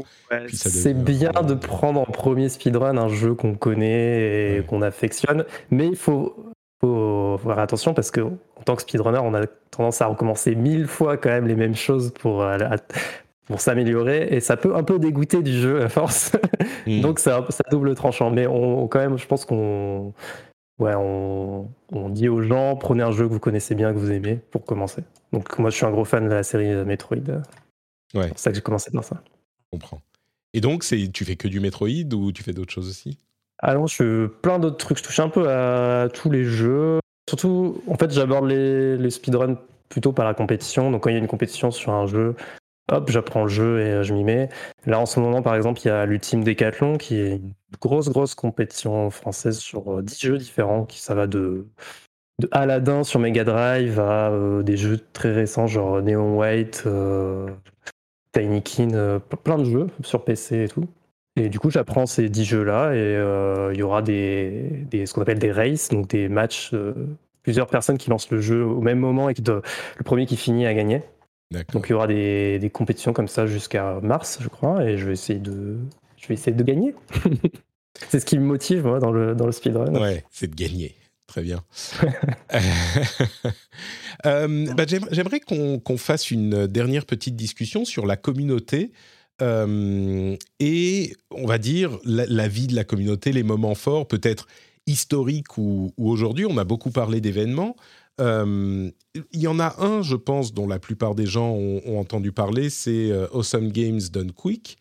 [0.52, 5.88] c'est bien de prendre en premier speedrun un jeu qu'on connaît et qu'on affectionne, mais
[5.88, 10.08] il faut, faut faire attention parce que en tant que speedrunner, on a tendance à
[10.08, 12.46] recommencer mille fois quand même les mêmes choses pour,
[13.52, 16.32] euh, pour s'améliorer et ça peut un peu dégoûter du jeu à force.
[16.88, 17.02] Hmm.
[17.02, 18.32] Donc c'est un, double tranchant.
[18.32, 20.14] Mais on, quand même, je pense qu'on
[20.80, 21.70] ouais, on,
[22.10, 25.04] dit aux gens prenez un jeu que vous connaissez bien, que vous aimez pour commencer.
[25.32, 27.18] Donc moi je suis un gros fan de la série Metroid.
[28.14, 28.24] Ouais.
[28.24, 29.22] C'est pour ça que j'ai commencé dans ça.
[29.60, 30.02] Je comprends.
[30.54, 33.18] Et donc c'est tu fais que du Metroid ou tu fais d'autres choses aussi?
[33.62, 34.98] Ah non, je fais plein d'autres trucs.
[34.98, 37.00] Je touche un peu à tous les jeux.
[37.30, 39.56] Surtout, en fait, j'aborde les, les speedruns
[39.88, 40.90] plutôt par la compétition.
[40.90, 42.36] Donc quand il y a une compétition sur un jeu,
[42.90, 44.50] hop, j'apprends le jeu et euh, je m'y mets.
[44.86, 48.10] Là, en ce moment, par exemple, il y a l'Ultime Décathlon, qui est une grosse,
[48.10, 51.68] grosse compétition française sur 10 euh, jeux différents, qui ça va de,
[52.52, 56.88] Aladdin sur Mega Drive à euh, des jeux très récents, genre Neon White,
[58.34, 60.86] Tiny Kin, plein de jeux sur PC et tout.
[61.38, 65.40] Et du coup, j'apprends ces 10 jeux-là et il y aura des, ce qu'on appelle
[65.40, 66.74] des races, donc des matchs,
[67.44, 70.74] plusieurs personnes qui lancent le jeu au même moment et le premier qui finit à
[70.74, 71.02] gagner.
[71.74, 75.14] Donc il y aura des, compétitions comme ça jusqu'à mars, je crois, et je vais
[75.14, 75.78] essayer de,
[76.18, 76.96] je vais essayer de gagner.
[78.10, 79.94] c'est ce qui me motive moi dans le dans le speedrun.
[80.00, 80.96] Ouais, c'est de gagner.
[81.28, 81.64] Très bien.
[84.28, 88.92] Euh, bah, j'aimerais qu'on fasse une dernière petite discussion sur la communauté
[89.42, 94.48] euh, et on va dire la, vie de la communauté, les moments forts, peut-être
[94.86, 96.46] historiques ou, ou aujourd'hui.
[96.46, 97.76] On a beaucoup parlé d'événements.
[98.20, 98.92] Euh,
[99.32, 102.70] il y en a un, je pense, dont la plupart des gens ont, entendu parler,
[102.70, 104.78] c'est euh, Awesome Games Done Quick,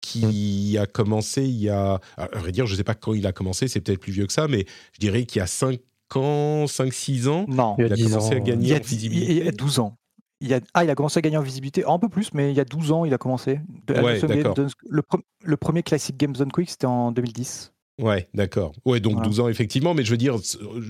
[0.00, 0.82] qui mm.
[0.82, 2.00] a commencé il y a.
[2.16, 4.26] À vrai dire, je ne sais pas quand il a commencé, c'est peut-être plus vieux
[4.26, 5.80] que ça, mais je dirais qu'il y a 5
[6.14, 9.32] ans, 5-6 ans, non, il, a, commencé à gagner en visibilité.
[9.32, 9.96] Il y a 12 ans.
[10.42, 12.50] Il y a, ah, il a commencé à gagner en visibilité, un peu plus, mais
[12.50, 13.60] il y a 12 ans, il a commencé.
[13.88, 15.02] le,
[15.44, 17.72] le, premier classique Games Done Quick, c'était en 2010.
[18.00, 18.72] Ouais, d'accord.
[18.84, 20.36] Ouais, donc 12 ans effectivement, mais je veux dire,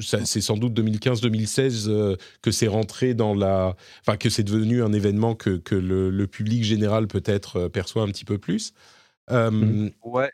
[0.00, 4.92] c'est sans doute 2015-2016 euh, que c'est rentré dans la, enfin que c'est devenu un
[4.92, 8.72] événement que, que le, public général peut-être euh, perçoit un petit peu plus.
[9.30, 9.90] Euh, mmh.
[10.04, 10.30] ouais.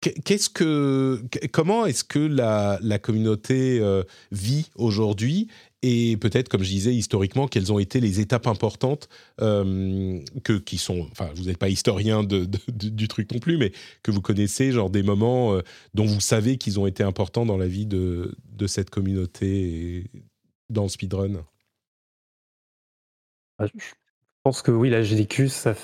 [0.00, 1.22] Qu'est-ce que,
[1.52, 3.80] comment est-ce que la, la communauté
[4.32, 5.46] vit aujourd'hui
[5.82, 9.08] et peut-être, comme je disais, historiquement, quelles ont été les étapes importantes
[9.38, 11.08] que qui sont.
[11.10, 13.72] Enfin, vous n'êtes pas historien du truc non plus, mais
[14.02, 15.58] que vous connaissez, genre des moments
[15.94, 20.06] dont vous savez qu'ils ont été importants dans la vie de, de cette communauté
[20.70, 21.44] dans le speedrun?
[23.58, 23.80] Ah, je
[24.42, 25.74] pense que oui, la GDQ, ça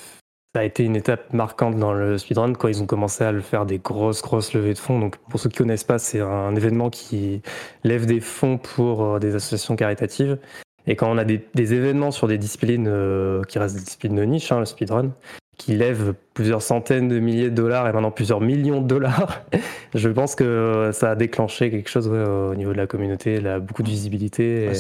[0.55, 3.41] ça a été une étape marquante dans le speedrun quand ils ont commencé à le
[3.41, 4.99] faire des grosses, grosses levées de fonds.
[4.99, 7.43] Donc, pour ceux qui connaissent pas, c'est un événement qui
[7.85, 10.39] lève des fonds pour euh, des associations caritatives.
[10.87, 11.43] Et quand on a des,
[11.75, 15.13] événements sur des disciplines euh, qui restent des disciplines de niche, hein, le speedrun,
[15.59, 19.45] qui lèvent plusieurs centaines de milliers de dollars et maintenant plusieurs millions de dollars,
[19.95, 23.61] je pense que ça a déclenché quelque chose au niveau de la communauté, il a
[23.61, 24.73] beaucoup de visibilité.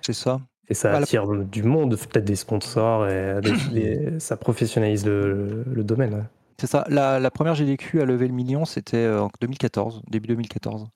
[0.00, 0.38] C'est ça.
[0.68, 3.40] Et ça attire du monde, peut-être des sponsors, et
[4.18, 6.26] ça professionnalise le, domaine.
[6.58, 6.84] C'est ça.
[6.88, 10.86] La, première GDQ à lever le million, c'était euh, en 2014, début 2014.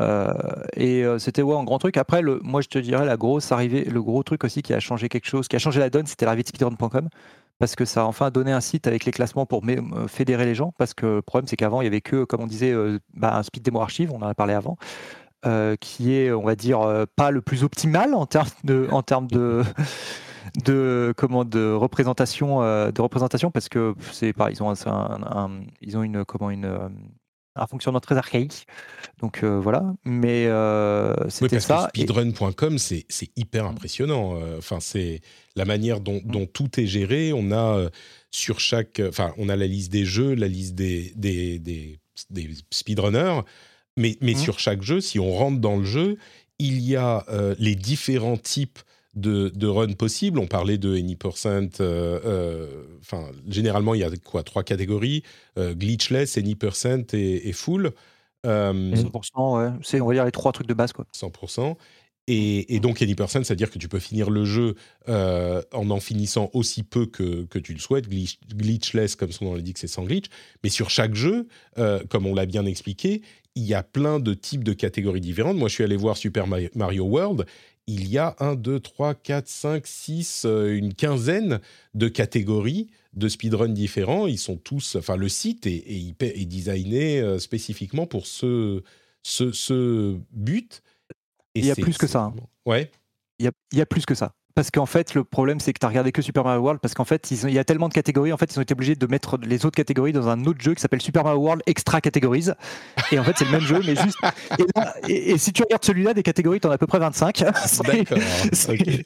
[0.00, 0.32] Euh,
[0.74, 1.96] et euh, c'était ouais, un grand truc.
[1.96, 4.80] Après, le, moi je te dirais la grosse arrivée, le gros truc aussi qui a
[4.80, 7.08] changé quelque chose, qui a changé la donne, c'était l'arrivée de speedrun.com
[7.58, 9.62] parce que ça a enfin donné un site avec les classements pour
[10.08, 10.72] fédérer les gens.
[10.78, 12.74] Parce que le problème, c'est qu'avant, il y avait que, comme on disait,
[13.14, 14.76] bah, un speed demo archive, on en a parlé avant.
[15.44, 19.02] Euh, qui est, on va dire, euh, pas le plus optimal en termes de, en
[19.02, 19.64] termes de,
[20.64, 25.96] de comment de représentation, euh, de représentation parce que c'est pas, ils ont un, ils
[25.96, 26.78] ont une comment une
[27.56, 28.68] un fonctionnement très archaïque.
[29.20, 30.44] Donc voilà, mais
[31.28, 31.88] c'était ça.
[31.88, 34.38] Speedrun.com, c'est hyper impressionnant.
[34.58, 35.22] Enfin, c'est
[35.56, 36.30] la manière dont, mmh.
[36.30, 37.32] dont, tout est géré.
[37.32, 37.88] On a
[38.30, 41.98] sur chaque, enfin, on a la liste des jeux, la liste des, des, des,
[42.30, 43.40] des speedrunners.
[43.96, 44.36] Mais, mais mmh.
[44.36, 46.16] sur chaque jeu, si on rentre dans le jeu,
[46.58, 48.78] il y a euh, les différents types
[49.14, 50.38] de, de runs possibles.
[50.38, 51.80] On parlait de any percent.
[51.80, 55.22] Euh, euh, enfin, généralement, il y a quoi Trois catégories
[55.58, 57.92] glitchless, any percent et, full.
[58.44, 59.78] 100%, ouais.
[59.82, 60.92] C'est, on va dire, les trois trucs de base.
[60.92, 61.06] Quoi.
[61.14, 61.76] 100%.
[62.34, 64.74] Et, donc, any percent, c'est-à-dire que tu peux finir le jeu
[65.08, 68.08] en en finissant aussi peu que, que tu le souhaites.
[68.08, 70.26] glitchless, comme son nom l'indique, c'est sans glitch.
[70.64, 71.46] Mais sur chaque jeu,
[72.08, 73.22] comme on l'a bien expliqué,
[73.54, 75.56] il y a plein de types de catégories différentes.
[75.56, 77.46] Moi, je suis allé voir Super Mario World.
[77.86, 81.60] Il y a 1, 2, 3, 4, 5, 6, une quinzaine
[81.94, 84.26] de catégories de speedrun différents.
[84.26, 85.84] Ils sont tous, enfin, le site est,
[86.20, 88.82] est, designé euh, spécifiquement pour ce
[90.32, 90.82] but.
[91.54, 92.20] Il y a plus que ça.
[92.20, 92.34] Hein.
[92.66, 92.90] Ouais.
[93.38, 95.72] Il y, a, il y a plus que ça parce qu'en fait, le problème, c'est
[95.72, 97.88] que tu as regardé que Super Mario World, parce qu'en fait, il y a tellement
[97.88, 100.44] de catégories, en fait, ils ont été obligés de mettre les autres catégories dans un
[100.44, 102.50] autre jeu qui s'appelle Super Mario World Extra Categories.
[103.10, 104.18] Et en fait, c'est le même jeu, mais juste.
[105.08, 107.38] Et, si tu regardes celui-là, des catégories, tu en as à peu près 25.
[107.84, 108.18] D'accord.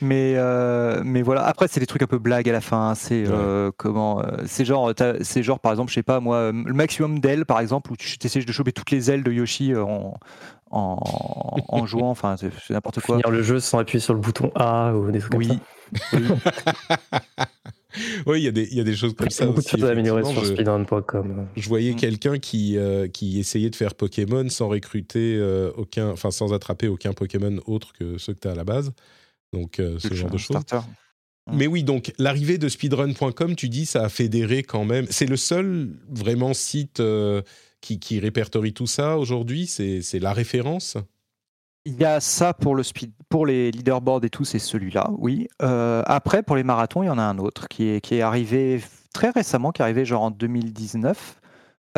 [0.00, 2.94] Mais, euh, mais voilà, après, c'est des trucs un peu blagues à la fin.
[2.94, 6.72] C'est euh, comment euh, C'est genre, c'est genre, par exemple, je sais pas moi, le
[6.72, 10.14] maximum d'ailes, par exemple, où tu essaies de choper toutes les ailes de Yoshi en,
[10.72, 12.10] en, jouant.
[12.10, 13.16] Enfin, c'est n'importe quoi.
[13.16, 15.48] Finir le jeu sans appuyer sur le bouton A ou des trucs oui.
[16.10, 16.50] comme ça.
[18.26, 18.42] Oui.
[18.42, 19.46] il y, y, a des choses comme ça.
[19.46, 21.48] Beaucoup de choses à améliorer sur speedrun.com.
[21.56, 21.96] Je voyais mm.
[21.96, 26.88] quelqu'un qui, euh, qui essayait de faire Pokémon sans recruter euh, aucun, enfin sans attraper
[26.88, 28.92] aucun Pokémon autre que ceux que tu as à la base.
[29.52, 30.56] Donc euh, ce genre de choses.
[30.56, 31.56] Mm.
[31.56, 35.06] Mais oui, donc l'arrivée de speedrun.com, tu dis, ça a fédéré quand même.
[35.10, 37.02] C'est le seul vraiment site
[37.82, 40.96] qui, répertorie tout ça aujourd'hui C'est la référence?
[41.84, 45.48] Il y a ça pour le speed, pour les leaderboards et tout, c'est celui-là, oui.
[45.62, 48.20] Euh, après, pour les marathons, il y en a un autre qui est, qui est
[48.20, 48.80] arrivé
[49.12, 51.40] très récemment, qui est arrivé genre en 2019,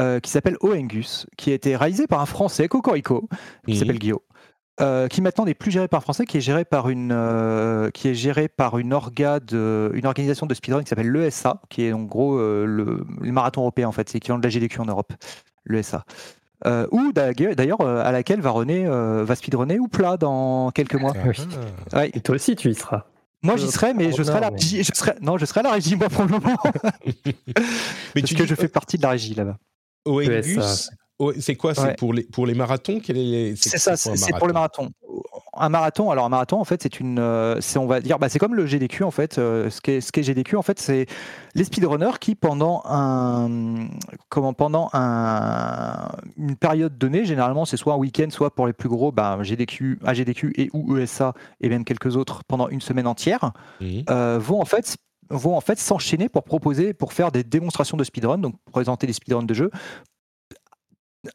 [0.00, 3.28] euh, qui s'appelle Oengus, qui a été réalisé par un Français, Cocorico,
[3.66, 4.20] qui s'appelle Guillaume.
[4.80, 8.08] Euh, qui maintenant n'est plus géré par un Français, qui est géré par une, qui
[8.08, 12.02] est géré par une, orga une organisation de speedrun qui s'appelle l'ESA, qui est en
[12.02, 15.12] gros le, le, marathon européen en fait, c'est l'équivalent de la GDQ en Europe
[15.66, 16.04] l'ESA.
[16.66, 20.94] Euh, ou d'ailleurs euh, à laquelle va René euh, va speedrunner ou plat dans quelques
[20.94, 21.12] mois.
[21.92, 22.06] Ah.
[22.06, 23.04] Et toi aussi tu y seras.
[23.42, 25.72] Moi j'y serai, mais je serai, la régie, je serai non, je serai à la
[25.72, 26.56] régie moi pour le moment.
[28.14, 29.58] mais Parce que je fais partie de la régie là-bas.
[31.38, 34.90] c'est quoi C'est pour les pour les marathons C'est ça, c'est pour les marathons
[35.58, 38.28] un marathon, alors un marathon, en fait, c'est une, euh, c'est on va dire, bah,
[38.28, 39.38] c'est comme le GDQ en fait.
[39.38, 41.06] Euh, ce qu'est ce qu'est GDQ en fait, c'est
[41.54, 43.88] les speedrunners qui pendant un,
[44.28, 48.88] comment pendant un, une période donnée, généralement c'est soit un week-end, soit pour les plus
[48.88, 53.52] gros, bah, GDQ, AGDQ et ou ESA et même quelques autres pendant une semaine entière,
[53.80, 54.00] mmh.
[54.10, 54.96] euh, vont en fait
[55.30, 59.12] vont en fait s'enchaîner pour proposer, pour faire des démonstrations de speedrun, donc présenter des
[59.12, 59.70] speedruns de jeux,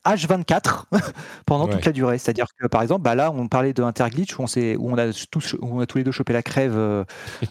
[0.06, 0.84] H24
[1.46, 2.18] pendant toute la durée.
[2.18, 5.12] C'est-à-dire que par exemple, bah là, on parlait de Interglitch où on, où on, a
[5.30, 7.04] tous, on a tous les deux chopé la crève euh,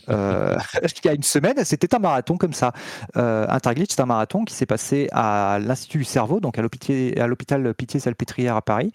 [0.09, 0.57] euh
[1.05, 1.64] il y a une semaine.
[1.64, 2.72] C'était un marathon comme ça.
[3.16, 7.74] Euh, Interglitch, c'est un marathon qui s'est passé à l'Institut du cerveau, donc à l'hôpital
[7.74, 8.93] Pitié-Salpêtrière à Paris.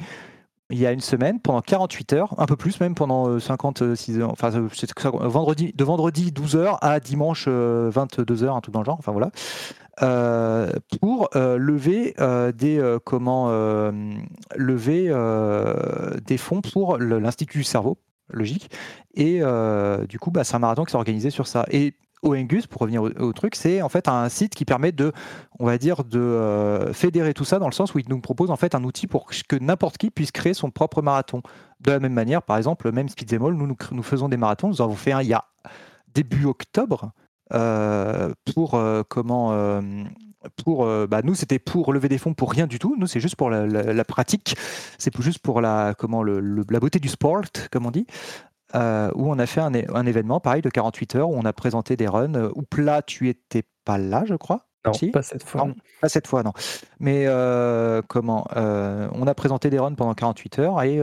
[0.70, 4.32] il y a une semaine, pendant 48 heures, un peu plus même, pendant 56 heures,
[4.32, 8.98] enfin, vendredi, de vendredi 12 heures à dimanche 22 heures, un truc dans le genre,
[9.00, 9.32] enfin voilà.
[9.98, 12.16] Pour lever
[12.56, 13.50] des comment
[14.56, 15.14] lever
[16.26, 17.98] des fonds pour l'Institut du cerveau
[18.30, 18.72] logique
[19.14, 19.42] et
[20.08, 23.04] du coup bah, c'est un marathon qui s'est organisé sur ça et Oengus, pour revenir
[23.04, 25.12] au, truc, c'est en fait un site qui permet de,
[25.60, 28.50] on va dire, de euh, fédérer tout ça dans le sens où il nous propose
[28.50, 31.42] en fait un outil pour que n'importe qui puisse créer son propre marathon.
[31.82, 34.70] De la même manière, par exemple, même Speedzemol, nous, nous, faisons des marathons.
[34.70, 35.46] Nous avons fait un il y a
[36.14, 37.23] début octobre euh,
[37.54, 39.82] pour euh, comment
[40.64, 43.38] pour bah, nous c'était pour lever des fonds pour rien du tout nous c'est juste
[43.38, 44.56] pour la, pratique
[44.98, 48.06] c'est juste pour la comment le, la beauté du sport comme on dit
[48.76, 49.74] euh, où on a fait un,
[50.06, 52.34] événement, pareil, de 48 heures, où on a présenté des runs.
[52.36, 54.66] Euh, où là, tu étais pas là, je crois.
[54.86, 55.70] Non, pas cette fois.
[56.02, 56.52] pas cette fois, non.
[57.00, 61.00] Mais euh, comment On a présenté des runs pendant 48 heures et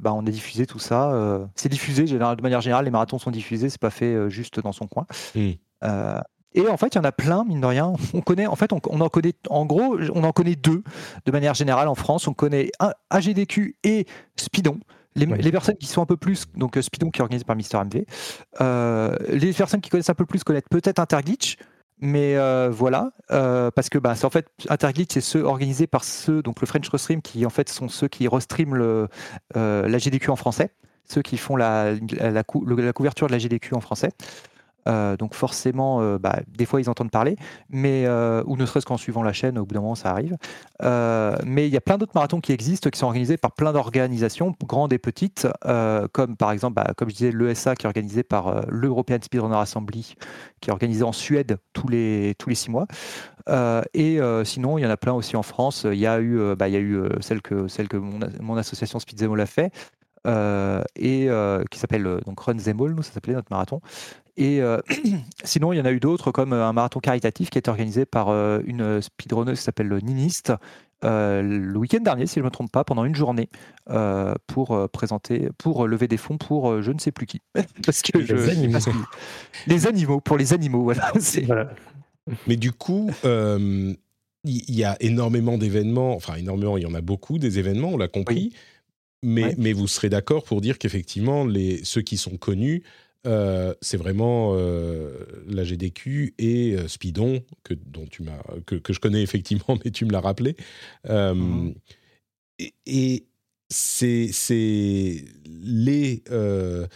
[0.00, 1.48] bah, on a diffusé tout ça.
[1.54, 4.88] c'est diffusé, de manière générale, les marathons sont diffusés, c'est pas fait juste dans son
[4.88, 5.06] coin.
[5.82, 7.92] Et en fait, il y en a plein, mine de rien.
[8.14, 10.82] On connaît, en fait, on, en connaît, en gros, on en connaît deux
[11.26, 12.26] de manière générale en France.
[12.26, 14.06] On connaît un AGDQ et
[14.36, 14.80] Spidon.
[15.16, 17.78] Les, personnes qui sont un peu plus, donc euh, Speedon qui est organisé par Mister
[17.78, 18.04] MV,
[18.60, 21.56] euh, les personnes qui connaissent un peu plus connaissent peut-être Interglitch,
[22.00, 26.42] mais euh, voilà, parce que bah, c'est en fait Interglitch, c'est ceux organisés par ceux,
[26.42, 29.08] donc le French Restream, qui en fait sont ceux qui restreament
[29.54, 30.70] la GDQ en français,
[31.08, 34.10] ceux qui font la, la couverture de la GDQ en français.
[34.86, 37.36] Euh, donc forcément, euh, bah, des fois ils entendent parler,
[37.70, 40.36] mais euh, ou ne serait-ce qu'en suivant la chaîne, au bout d'un moment ça arrive.
[41.44, 44.54] mais il y a plein d'autres marathons qui existent, qui sont organisés par plein d'organisations,
[44.64, 45.46] grandes et petites,
[46.12, 50.14] comme par exemple, bah, comme je disais, l'ESA qui est organisé par l'European Speedrunner Assembly,
[50.60, 52.86] qui est organisé en Suède tous les tous les six mois.
[53.94, 55.86] et sinon, il y en a plein aussi en France.
[55.90, 58.98] Il y a eu, bah, il y a eu celle que celle que mon, association
[58.98, 59.72] Speedzemo l'a fait.
[60.26, 61.28] et
[61.70, 63.80] qui s'appelle donc Run nous ça s'appelait notre marathon.
[64.36, 64.78] Et euh,
[65.44, 67.70] sinon, il y en a eu d'autres, comme euh, un marathon caritatif qui a été
[67.70, 70.52] organisé par euh, une speedrunneuse qui s'appelle Ninist,
[71.02, 73.48] le week-end dernier, si je ne me trompe pas, pendant une journée,
[74.46, 77.40] pour présenter, pour lever des fonds pour je ne sais plus qui.
[77.86, 78.78] Parce que les, je, animaux.
[79.66, 81.12] les animaux, pour les animaux, voilà.
[82.48, 83.96] Mais du coup, il
[84.44, 88.08] y, a énormément d'événements, enfin énormément, il y en a beaucoup des événements, on l'a
[88.08, 88.52] compris.
[89.22, 91.46] Mais, mais, vous serez d'accord pour dire qu'effectivement,
[91.84, 92.82] ceux qui sont connus
[93.26, 95.10] euh, c'est vraiment euh,
[95.48, 100.04] la GDQ et euh, Speedon, que, dont tu m'as, que, je connais effectivement, mais tu
[100.04, 100.56] me l'as rappelé.
[101.08, 101.72] Mmh.
[102.86, 103.26] Et,
[103.68, 106.22] c'est, c'est les.
[106.30, 106.86] je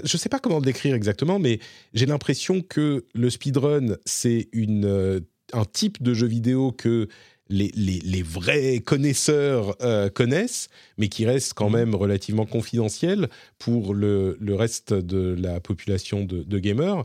[0.00, 1.60] ne sais pas comment le décrire exactement, mais
[1.92, 5.20] j'ai l'impression que le speedrun, c'est une,
[5.52, 7.08] un type de jeu vidéo que
[7.54, 11.74] les, vrais connaisseurs euh, connaissent, mais qui reste quand mmh.
[11.74, 13.28] même relativement confidentiel
[13.58, 17.04] pour le, reste de la population de, gamers.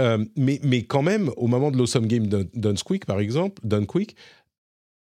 [0.00, 4.16] Euh, mais, mais quand même, au moment de l'Awesome Game Done Quick, par exemple, Quick,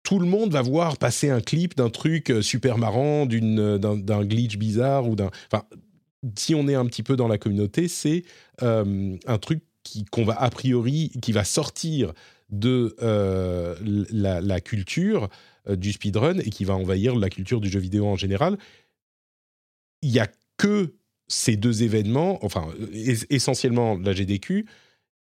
[0.04, 4.58] tout le monde va voir passer un clip d'un truc euh, super marrant, d'un glitch
[4.58, 5.30] bizarre ou d'un.
[5.52, 5.64] Enfin,
[6.38, 8.24] si on est un petit peu dans la communauté, c'est
[8.62, 9.64] un truc
[10.12, 12.14] qu'on va a priori, qui va sortir
[12.52, 15.30] de euh, la, culture
[15.68, 18.58] euh, du speedrun et qui va envahir la culture du jeu vidéo en général.
[20.02, 20.28] Il n'y a
[20.58, 20.94] que
[21.28, 22.68] ces deux événements, enfin
[23.30, 24.66] essentiellement la GDQ,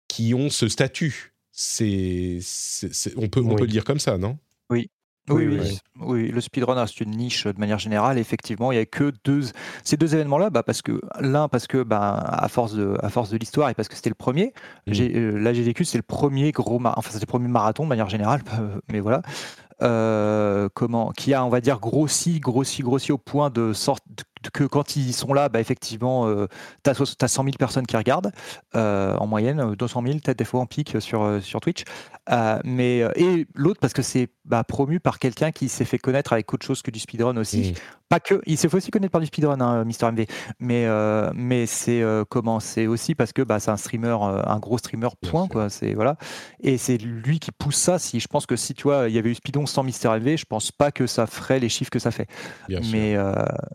[0.08, 1.32] qui ont ce statut.
[1.52, 2.40] C'est,
[3.16, 4.38] on peut, on peut le dire comme ça, non?
[4.70, 4.90] Oui,
[5.30, 8.18] oui, oui, oui, le speedrun reste une niche de manière générale.
[8.18, 9.42] Effectivement, il n'y a que deux,
[9.82, 13.30] ces deux événements-là, bah parce que l'un parce que bah, à force de, à force
[13.30, 14.52] de l'histoire et parce que c'était le premier.
[14.86, 14.92] Mmh.
[15.00, 18.42] Euh, la GDQ, c'est le premier gros, enfin c'est le premier marathon de manière générale,
[18.92, 19.22] mais voilà.
[19.82, 24.04] Euh, comment, qui a, on va dire, grossi, grossi, grossi au point de sorte
[24.52, 26.46] que quand ils sont là, bah, effectivement, euh,
[26.84, 26.94] tu as,
[27.28, 28.30] 100 000 personnes qui regardent
[28.76, 31.84] euh, en moyenne, 200 000 peut-être des fois en pic sur, sur Twitch.
[32.64, 36.52] mais, et l'autre parce que c'est bah, promu par quelqu'un qui s'est fait connaître avec
[36.52, 37.74] autre chose que du speedrun aussi.
[38.10, 40.26] Pas que, il s'est fait aussi connaître par du speedrun, hein, Mister MV.
[40.60, 40.86] Mais,
[41.34, 45.48] mais c'est comment C'est aussi parce que bah, c'est un streamer, un gros streamer, point.
[45.48, 46.16] Quoi, c'est, voilà.
[46.60, 47.98] Et c'est lui qui pousse ça.
[47.98, 50.36] Si, je pense que si tu vois, il y avait eu Speedon sans Mister MV,
[50.36, 52.28] je pense pas que ça ferait les chiffres que ça fait.
[52.68, 53.16] mais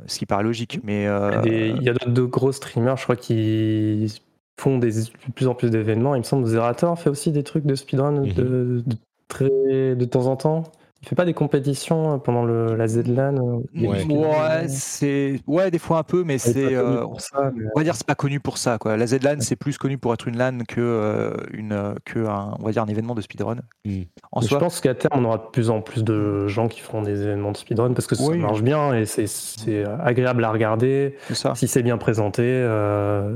[0.07, 0.79] ce qui paraît logique.
[0.83, 1.03] Mais
[1.45, 4.21] il y a d'autres gros streamers, je crois, qui
[4.59, 6.15] font des, de plus en plus d'événements.
[6.15, 8.83] Il me semble que Zerator fait aussi des trucs de speedrun de, mhm.
[9.27, 10.63] très, de temps en temps.
[11.01, 15.79] Il fait pas des compétitions euh, pendant le, la ZLAN euh, Ouais, c'est ouais des
[15.79, 18.97] fois un peu, mais c'est euh, on va dire c'est pas connu pour ça quoi.
[18.97, 22.71] La ZLAN c'est plus connu pour être une LAN que une que un, on va
[22.71, 23.57] dire un événement de speedrun.
[23.85, 24.01] Hmm.
[24.31, 27.01] En Je pense qu'à terme on aura de plus en plus de gens qui feront
[27.01, 31.15] des événements de speedrun parce que ça marche bien et c'est agréable à regarder.
[31.33, 31.55] Ça.
[31.55, 32.43] Si c'est bien présenté,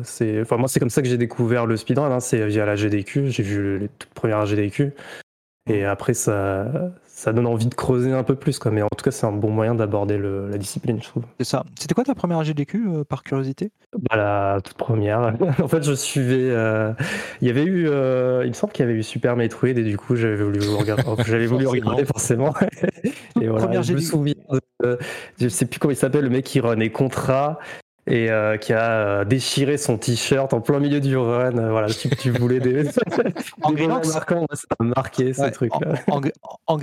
[0.03, 2.11] c'est enfin moi c'est comme ça que j'ai découvert le speedrun.
[2.11, 2.19] Hein.
[2.19, 3.27] c'est via la GDQ.
[3.29, 4.93] J'ai vu les toutes premières GDQ.
[5.69, 6.91] Et après, ça,
[7.23, 8.59] ça donne envie de creuser un peu plus.
[8.59, 8.71] Quoi.
[8.71, 11.23] Mais en tout cas, c'est un bon moyen d'aborder la discipline, je trouve.
[11.37, 11.63] C'est ça.
[11.79, 13.71] C'était quoi ta première GDQ, euh, par curiosité?
[13.97, 15.33] Bah, La toute première.
[15.63, 16.49] en fait, je suivais.
[16.49, 16.91] Euh,
[17.39, 17.87] il y avait eu.
[17.87, 20.59] Euh, il me semble qu'il y avait eu Super Metroid, et du coup, j'avais voulu
[20.67, 22.53] regarder, j'avais voulu regarder forcément.
[23.41, 24.35] et voilà, première je me souviens.
[25.39, 27.57] je sais plus comment il s'appelle, le mec qui runait Contra
[28.05, 31.57] et euh, qui a euh, déchiré son t-shirt en plein milieu du run.
[31.57, 32.89] Euh, voilà, si tu voulais des,
[33.61, 35.95] en marquants, ça a marqué ce truc-là.
[36.07, 36.21] En,
[36.67, 36.77] en,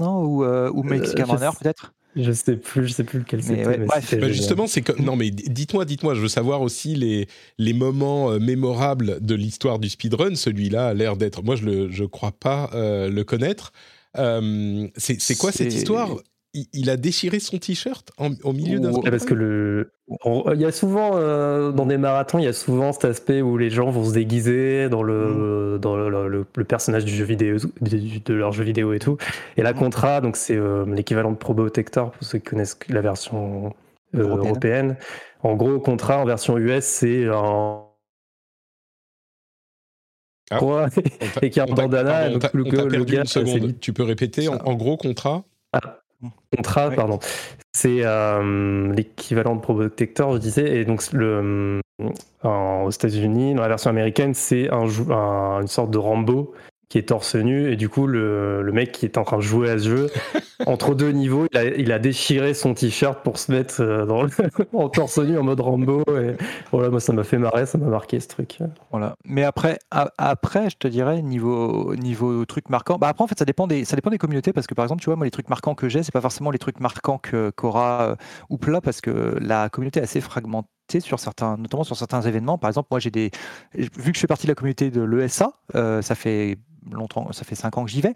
[0.00, 0.22] non?
[0.22, 1.92] Ou, ou Mexican Runner peut-être?
[2.16, 3.78] Je sais plus, je sais plus lequel c'était.
[4.18, 8.30] Bah, justement, c'est que non, mais dites-moi, dites-moi, je veux savoir aussi les les moments
[8.40, 10.34] mémorables de l'histoire du speedrun.
[10.34, 13.72] Celui-là a l'air d'être, moi je le je crois pas le connaître.
[14.16, 16.16] c'est quoi cette histoire
[16.52, 18.92] il, a déchiré son t-shirt au milieu d'un.
[18.92, 19.92] Parce que le,
[20.24, 23.56] il y a souvent euh, dans des marathons, il y a souvent cet aspect où
[23.56, 25.78] les gens vont se déguiser dans le mm.
[25.78, 29.16] dans le, personnage du jeu vidéo, de, leur jeu vidéo et tout.
[29.56, 29.76] Et la mm.
[29.76, 33.72] Contra, donc c'est euh, l'équivalent de Probotector pour ceux qui connaissent la version
[34.16, 34.96] euh, européenne.
[35.42, 37.84] En gros, Contra en version US, c'est un
[40.50, 40.88] ah,
[41.42, 42.28] et qui a un bandana.
[42.28, 43.78] donc le, le gars, une seconde.
[43.78, 46.00] Tu peux répéter en, gros contrat ah,
[46.54, 47.18] Contra, pardon.
[47.72, 50.80] C'est euh, l'équivalent de Protector, je disais.
[50.80, 51.80] Et donc, le,
[52.44, 54.86] euh, aux États-Unis, dans la version américaine, c'est un,
[55.60, 56.54] une sorte de Rambo
[56.90, 59.42] qui est torse nu et du coup le, le, mec qui est en train de
[59.42, 60.10] jouer à ce jeu
[60.66, 64.26] entre deux niveaux il a, il a déchiré son t-shirt pour se mettre euh, dans
[64.72, 66.34] en torse nu en mode Rambo et
[66.72, 68.58] voilà moi ça m'a fait marrer ça m'a marqué ce truc
[68.90, 73.38] voilà mais après après je te dirais niveau niveau truc marquant bah après en fait
[73.38, 75.30] ça dépend des ça dépend des communautés parce que par exemple tu vois moi les
[75.30, 78.16] trucs marquants que j'ai c'est pas forcément les trucs marquants que qu'aura
[78.48, 80.68] ou plat parce que la communauté est assez fragmentée
[80.98, 82.58] sur certains, notamment sur certains événements.
[82.58, 83.30] Par exemple, moi, j'ai des,
[83.74, 86.58] vu que je fais partie de la communauté de l'ESA, euh, ça fait
[86.90, 88.14] longtemps, ça fait cinq ans que j'y vais,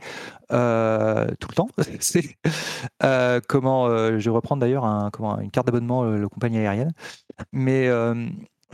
[0.52, 1.68] euh, tout le temps.
[3.02, 6.92] euh, comment, euh, je vais reprendre d'ailleurs une carte d'abonnement, le compagnie aérienne.
[7.52, 7.88] Mais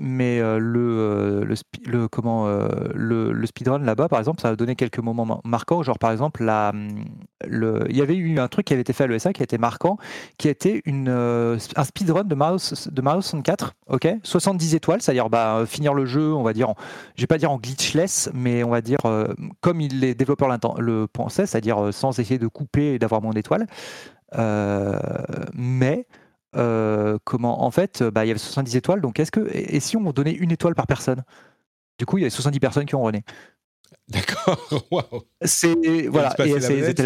[0.00, 4.74] mais euh, le, euh, le, comment, euh, le, speedrun là-bas, par exemple, ça a donné
[4.74, 5.82] quelques moments marquants.
[5.82, 6.72] Genre, par exemple, la,
[7.46, 9.44] le, il y avait eu un truc qui avait été fait à l'ESA qui a
[9.44, 9.98] été marquant,
[10.38, 12.56] qui été une, un speedrun de Mario,
[12.90, 14.08] de Mario 64, ok?
[14.22, 16.74] 70 étoiles, c'est-à-dire bah, finir le jeu, on va dire,
[17.16, 18.98] je vais pas dire en glitchless, mais on va dire
[19.60, 20.48] comme les développeurs
[20.78, 23.66] le pensaient, c'est-à-dire sans essayer de couper et d'avoir moins d'étoiles.
[25.54, 26.06] mais
[26.56, 29.00] euh, comment en fait, bah, il y avait 70 étoiles.
[29.00, 31.22] Donc, est-ce que et si on donnait une étoile par personne?
[31.98, 33.24] Du coup, il y avait 70 personnes qui ont rené.
[34.08, 35.26] D'accord.
[35.42, 36.34] C'est voilà.
[36.44, 36.60] Et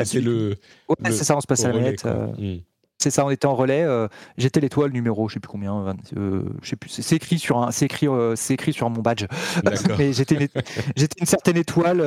[0.04, 0.56] c'est le.
[0.88, 1.36] Ouais, c'est ça.
[1.36, 2.06] On se passait la manette.
[2.06, 2.58] Euh.
[2.98, 3.82] C'est ça, on était en relais.
[3.82, 6.88] Euh, j'étais l'étoile numéro, je sais plus combien, euh, je sais plus.
[6.90, 9.26] C'est écrit sur un, c'est écrit, euh, c'est écrit sur mon badge.
[9.98, 10.48] Mais j'étais, une,
[10.96, 11.98] j'étais une certaine étoile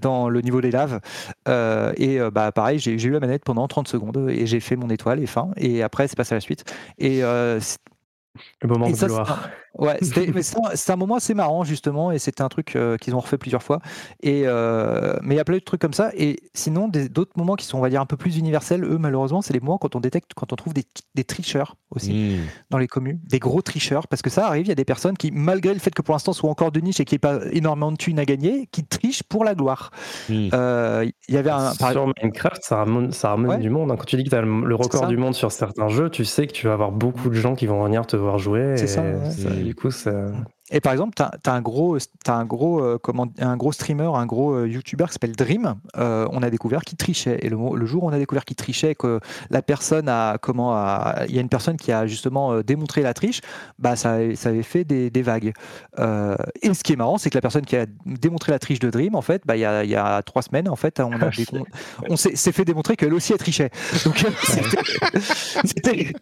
[0.00, 1.00] dans le niveau des laves.
[1.46, 5.20] et bah pareil, j'ai, eu la manette pendant 30 secondes et j'ai fait mon étoile
[5.20, 5.50] et fin.
[5.56, 6.64] Et après, c'est passé à la suite.
[6.98, 9.50] Et le moment de gloire.
[9.78, 13.38] Ouais, c'était un moment assez marrant justement, et c'était un truc euh, qu'ils ont refait
[13.38, 13.80] plusieurs fois.
[14.22, 16.10] Et euh, mais il y a plein de trucs comme ça.
[16.16, 19.40] Et sinon, d'autres moments qui sont, on va dire, un peu plus universels, eux, malheureusement,
[19.40, 22.46] c'est les moments quand on détecte, quand on trouve des, des tricheurs aussi hmm.
[22.70, 24.66] dans les communes, des gros tricheurs, parce que ça arrive.
[24.66, 26.80] Il y a des personnes qui, malgré le fait que pour l'instant soit encore de
[26.80, 29.54] niche et qu'il n'y ait pas énormément de thunes à gagner, qui trichent pour la
[29.54, 29.90] gloire.
[30.28, 30.48] Hmm.
[30.52, 33.90] Euh, il y avait un sur Minecraft, ça ramène, ça ramène du monde.
[33.92, 33.96] Hein.
[33.96, 36.46] Quand tu dis que tu as le record du monde sur certains jeux, tu sais
[36.46, 38.76] que tu vas avoir beaucoup de gens qui vont venir te voir jouer.
[38.76, 39.02] C'est ça
[39.68, 40.32] du coup, ça,
[40.70, 44.10] et par exemple, tu as, un gros, as un gros, euh, comment, un gros streamer,
[44.14, 45.76] un gros euh, YouTuber qui s'appelle Dream.
[45.96, 47.38] Euh, on a découvert qu'il trichait.
[47.42, 50.74] Et le, le, jour où on a découvert qu'il trichait, que la personne a, comment,
[51.26, 53.40] il y a une personne qui a justement démontré la triche,
[53.78, 55.52] bah ça, ça avait fait des, des vagues.
[55.98, 58.90] et ce qui est marrant, c'est que la personne qui a démontré la triche de
[58.90, 61.12] Dream, en fait, bah, il, y a, il y a trois semaines, en fait, on,
[61.12, 61.30] a
[62.08, 63.70] on s'est fait démontrer qu'elle aussi a triché.
[64.04, 64.18] Donc
[65.64, 66.12] c'était.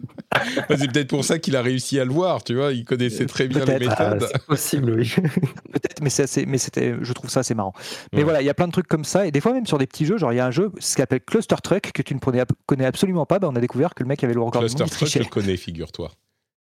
[0.69, 2.73] c'est peut-être pour ça qu'il a réussi à le voir, tu vois.
[2.73, 5.15] Il connaissait très bien les méthodes possible, oui.
[5.73, 7.73] Peut-être, mais, c'est mais c'était, je trouve ça assez marrant.
[8.13, 9.79] Mais voilà, il y a plein de trucs comme ça, et des fois même sur
[9.79, 12.03] des petits jeux, genre il y a un jeu, ce qu'on appelle Cluster Truck, que
[12.03, 14.61] tu ne connais, absolument pas, bah, on a découvert que le mec avait le record
[14.63, 16.11] Cluster Truck, je le connais, figure-toi.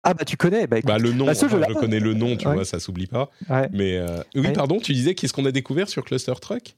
[0.04, 2.66] Ah bah tu connais, bah, bah le nom, bah, je, connais le nom, tu vois,
[2.66, 3.30] ça s'oublie pas.
[3.72, 6.76] Mais euh, oui, pardon, tu disais qu'est-ce qu'on a découvert sur Cluster Truck?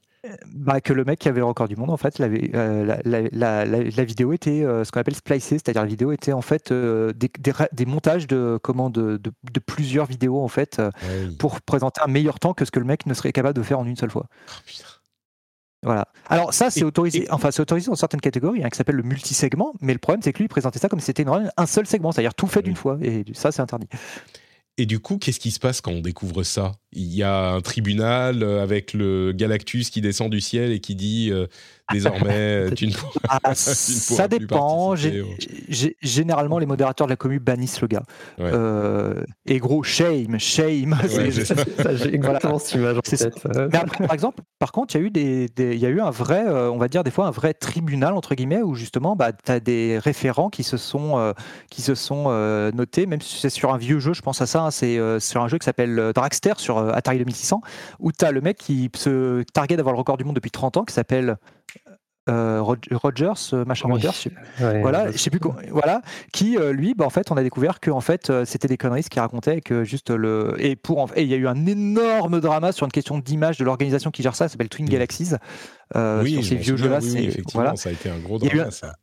[0.54, 4.04] Bah, que le mec qui avait le record du monde, en fait, euh, la, la,
[4.04, 7.30] vidéo était ce qu'on appelle splicée, c'est-à-dire la vidéo était en fait des,
[7.72, 10.80] des, montages de, comment, de, de, plusieurs vidéos en fait
[11.38, 13.78] pour présenter un meilleur temps que ce que le mec ne serait capable de faire
[13.78, 14.26] en une seule fois.
[14.48, 14.52] Oh,
[15.84, 16.08] voilà.
[16.28, 17.26] Alors ça, c'est autorisé.
[17.30, 19.74] Enfin, c'est autorisé dans certaines catégories, hein, qui s'appelle le multisegment.
[19.80, 21.24] Mais le problème, c'est que lui, il présentait ça comme si c'était
[21.56, 22.98] un seul segment, c'est-à-dire tout fait d'une fois.
[23.02, 23.88] Et ça, c'est interdit.
[24.76, 26.72] Et du coup, qu'est-ce qui se passe quand on découvre ça?
[26.94, 30.94] Il y a un tribunal euh, avec le Galactus qui descend du ciel et qui
[30.94, 31.46] dit euh,
[31.92, 34.94] désormais tu ne pourras, ah, Ça dépend.
[34.96, 38.02] généralement, les modérateurs de la commu bannissent le gars.
[38.40, 40.96] Euh, et gros, shame, shame.
[41.92, 42.94] J'ai exactement cette image
[44.04, 46.42] par exemple, par contre, il y a eu des, il y a eu un vrai,
[46.46, 49.60] on va dire des fois un vrai tribunal entre guillemets où justement, bah, tu as
[49.60, 51.34] des référents qui se sont,
[51.70, 52.24] qui se sont
[52.74, 55.20] notés, même si c'est sur un vieux jeu, je pense à ça Hein, c'est euh,
[55.20, 57.60] sur un jeu qui s'appelle euh, Dragster sur euh, Atari 2600,
[58.00, 60.76] où tu as le mec qui se target d'avoir le record du monde depuis 30
[60.78, 61.36] ans, qui s'appelle
[62.26, 66.00] Rogers, machin Rogers, voilà, je sais plus voilà,
[66.32, 69.10] qui lui, bah, en fait, on a découvert que en fait, c'était des conneries ce
[69.10, 72.72] qu'il racontait, que juste le et pour et il y a eu un énorme drama
[72.72, 75.34] sur une question d'image de l'organisation qui gère ça, ça s'appelle Twin Galaxies.
[75.94, 77.00] oui, sur ces vieux jeux-là,
[77.52, 77.76] voilà.
[77.76, 78.70] ça a été un gros drama.
[78.70, 78.94] Ça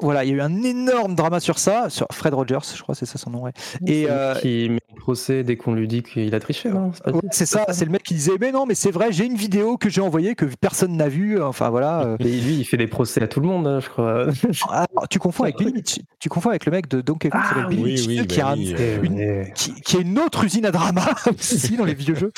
[0.00, 2.94] voilà, il y a eu un énorme drama sur ça, sur Fred Rogers, je crois,
[2.94, 3.42] c'est ça son nom.
[3.42, 3.52] Ouais.
[3.86, 6.70] Et euh, qui met en procès dès qu'on lui dit qu'il a triché,
[7.30, 9.76] C'est ça, c'est le mec qui disait, mais non, mais c'est vrai, j'ai une vidéo
[9.76, 11.40] que j'ai envoyée que personne n'a vue.
[11.40, 12.02] Enfin voilà.
[12.02, 12.16] Euh.
[12.20, 14.26] Et lui, il fait des procès à tout le monde, hein, je crois.
[14.70, 15.56] Ah, tu confonds avec
[16.18, 19.74] tu, confonds avec le mec de Donkey Kong, ah, oui, oui, qui, a une, qui,
[19.82, 22.32] qui, est une autre usine à drama aussi dans les vieux jeux.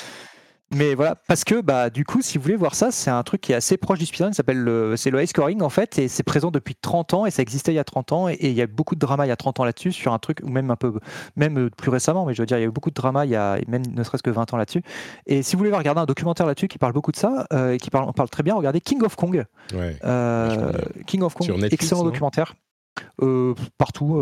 [0.74, 3.40] Mais voilà, parce que bah du coup, si vous voulez voir ça, c'est un truc
[3.40, 6.08] qui est assez proche du speedrun, s'appelle le, c'est le high scoring en fait, et
[6.08, 8.52] c'est présent depuis 30 ans et ça existait il y a 30 ans et, il
[8.52, 10.48] y a beaucoup de drama il y a 30 ans là-dessus sur un truc ou
[10.48, 10.94] même un peu,
[11.36, 13.30] même plus récemment, mais je veux dire il y a eu beaucoup de drama il
[13.30, 14.82] y a même ne serait-ce que 20 ans là-dessus.
[15.26, 17.78] Et si vous voulez regarder un documentaire là-dessus qui parle beaucoup de ça euh, et
[17.78, 19.44] qui parle, parle très bien, regardez King of Kong.
[19.72, 20.72] Euh,
[21.06, 22.54] King of Kong, excellent documentaire.
[23.22, 24.14] Euh, partout.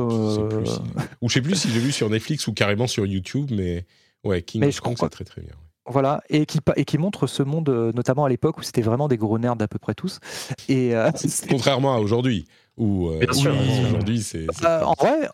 [1.20, 3.86] Ou je sais plus si j'ai vu sur Netflix ou carrément sur YouTube, mais
[4.24, 5.54] ouais, King of Kong, c'est très très bien.
[5.86, 9.08] Voilà, et qui, et qui montre ce monde, euh, notamment à l'époque où c'était vraiment
[9.08, 10.20] des gros nerds d'à peu près tous.
[10.68, 11.10] Et, euh,
[11.50, 14.46] Contrairement à aujourd'hui, où euh, aujourd'hui c'est.
[14.64, 15.28] en vrai,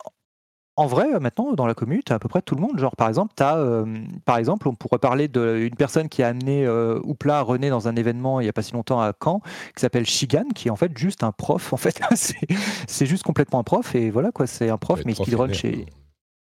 [0.76, 2.78] en vrai, maintenant, dans la commune, tu as à peu près tout le monde.
[2.78, 3.84] Genre, par exemple, as,
[4.24, 6.66] par exemple on pourrait parler d'une personne qui a amené
[7.02, 9.40] Oupla René dans un événement il n'y a pas si longtemps à Caen,
[9.74, 11.74] qui s'appelle Shigan, qui est en fait juste un prof.
[11.74, 12.00] En fait,
[12.86, 13.94] c'est juste complètement un prof.
[13.94, 15.84] Et voilà, quoi, c'est un prof, mais qui speedrun chez.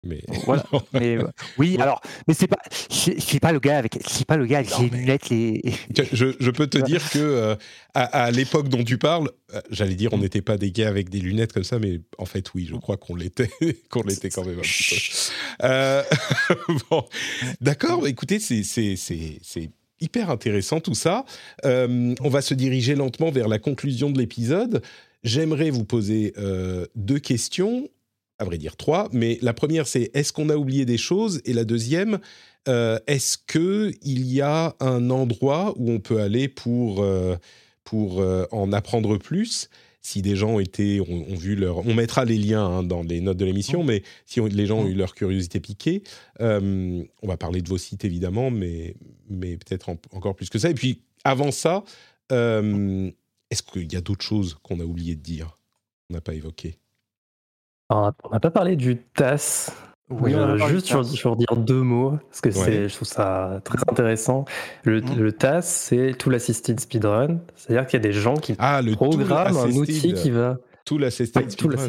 [0.03, 0.63] Mais voilà.
[0.93, 1.17] mais,
[1.57, 4.77] oui, alors, mais c'est pas, c'est pas le gars avec, c'est pas le gars avec
[4.79, 5.29] les lunettes.
[5.29, 5.61] Les...
[6.13, 7.55] Je, je, peux te dire que euh,
[7.93, 10.21] à, l'époque dont tu parles, euh, j'allais dire, on mm.
[10.21, 12.95] n'était pas des gars avec des lunettes comme ça, mais en fait, oui, je crois
[12.95, 13.49] qu'on l'était,
[13.89, 15.65] qu'on l'était quand même un petit peu.
[15.65, 16.03] Euh,
[16.89, 17.03] bon,
[17.59, 18.07] d'accord.
[18.07, 21.25] Écoutez, c'est c'est hyper intéressant tout ça.
[21.63, 24.81] on va se diriger lentement vers la conclusion de l'épisode.
[25.23, 26.33] J'aimerais vous poser
[26.95, 27.89] deux questions
[28.39, 31.41] à vrai dire trois, mais la première c'est est-ce qu'on a oublié des choses?
[31.45, 32.19] Et la deuxième
[32.67, 37.35] euh, est-ce que il y a un endroit où on peut aller pour euh,
[37.83, 39.69] pour euh, en apprendre plus?
[40.01, 43.19] Si des gens ont été ont, vu leur on mettra les liens hein, dans les
[43.19, 46.03] notes de l'émission mais si les gens ont eu leur curiosité piquée
[46.39, 48.95] on va parler de vos sites évidemment mais
[49.29, 50.69] mais peut-être encore plus que ça.
[50.69, 51.83] Et puis avant ça
[52.31, 55.57] est-ce qu'il y a d'autres choses qu'on a oublié de dire
[56.09, 56.33] on n'a pas
[57.89, 59.71] on n'a pas parlé du TAS.
[60.09, 64.45] Oui, euh, juste sur, dire deux mots, parce que je trouve ça très intéressant.
[64.83, 65.33] Le, mmh.
[65.33, 67.41] TAS, c'est Tool Assisted Speedrun.
[67.55, 70.57] C'est-à-dire qu'il y a des gens qui ah, programment un outil qui va.
[70.85, 71.85] Tool Assisted Speedrun.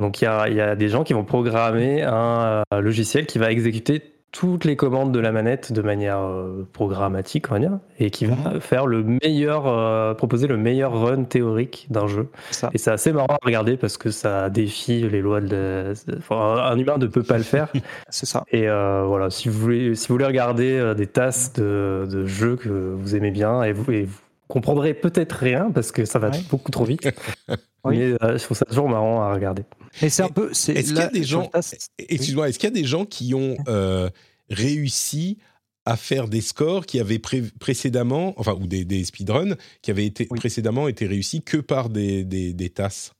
[0.00, 3.38] Donc il y, a, il y, a, des gens qui vont programmer un logiciel qui
[3.38, 7.78] va exécuter toutes les commandes de la manette de manière euh, programmatique, on va dire,
[7.98, 8.60] et qui va mhm.
[8.60, 12.28] faire le meilleur, euh, proposer le meilleur run théorique d'un jeu.
[12.72, 15.92] Et c'est assez marrant à regarder parce que ça défie les lois de.
[16.30, 17.68] un humain ne peut pas le faire.
[18.08, 18.44] c'est ça.
[18.50, 22.70] Et euh, voilà, si vous voulez, si vous voulez regarder des tasses de, jeux que
[22.70, 24.18] vous aimez bien et vous, et vous
[24.48, 27.06] comprendrez peut-être rien parce que ça va beaucoup trop vite.
[27.84, 29.64] Mais je trouve ça toujours marrant à regarder.
[30.00, 30.50] Et c'est un peu.
[30.50, 31.50] Est-ce qu'il y a des gens.
[31.98, 34.08] Excuse-moi, est-ce qu'il y a des gens qui ont euh,
[34.50, 35.38] réussi
[35.84, 40.26] à faire des scores qui avaient précédemment, enfin, ou des, des speedruns qui avaient été
[40.26, 43.14] précédemment été réussis que par des, des, des tasses?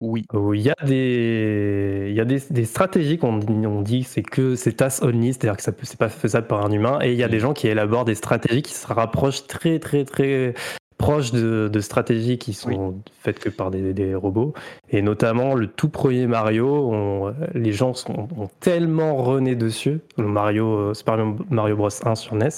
[0.00, 0.26] Oui.
[0.54, 4.56] Il y a des, il y a des, des stratégies qu'on on dit c'est que
[4.56, 6.98] c'est task only, c'est-à-dire que ça c'est pas faisable par un humain.
[7.00, 10.04] Et il y a des gens qui élaborent des stratégies qui se rapprochent très très
[10.04, 10.54] très
[10.98, 14.54] proches de, stratégies qui sont faites que par des, robots.
[14.90, 20.94] Et notamment le tout premier Mario, les gens sont, ont tellement rené dessus, le Mario,
[20.94, 21.18] Super
[21.50, 22.48] Mario Bros 1 sur NES,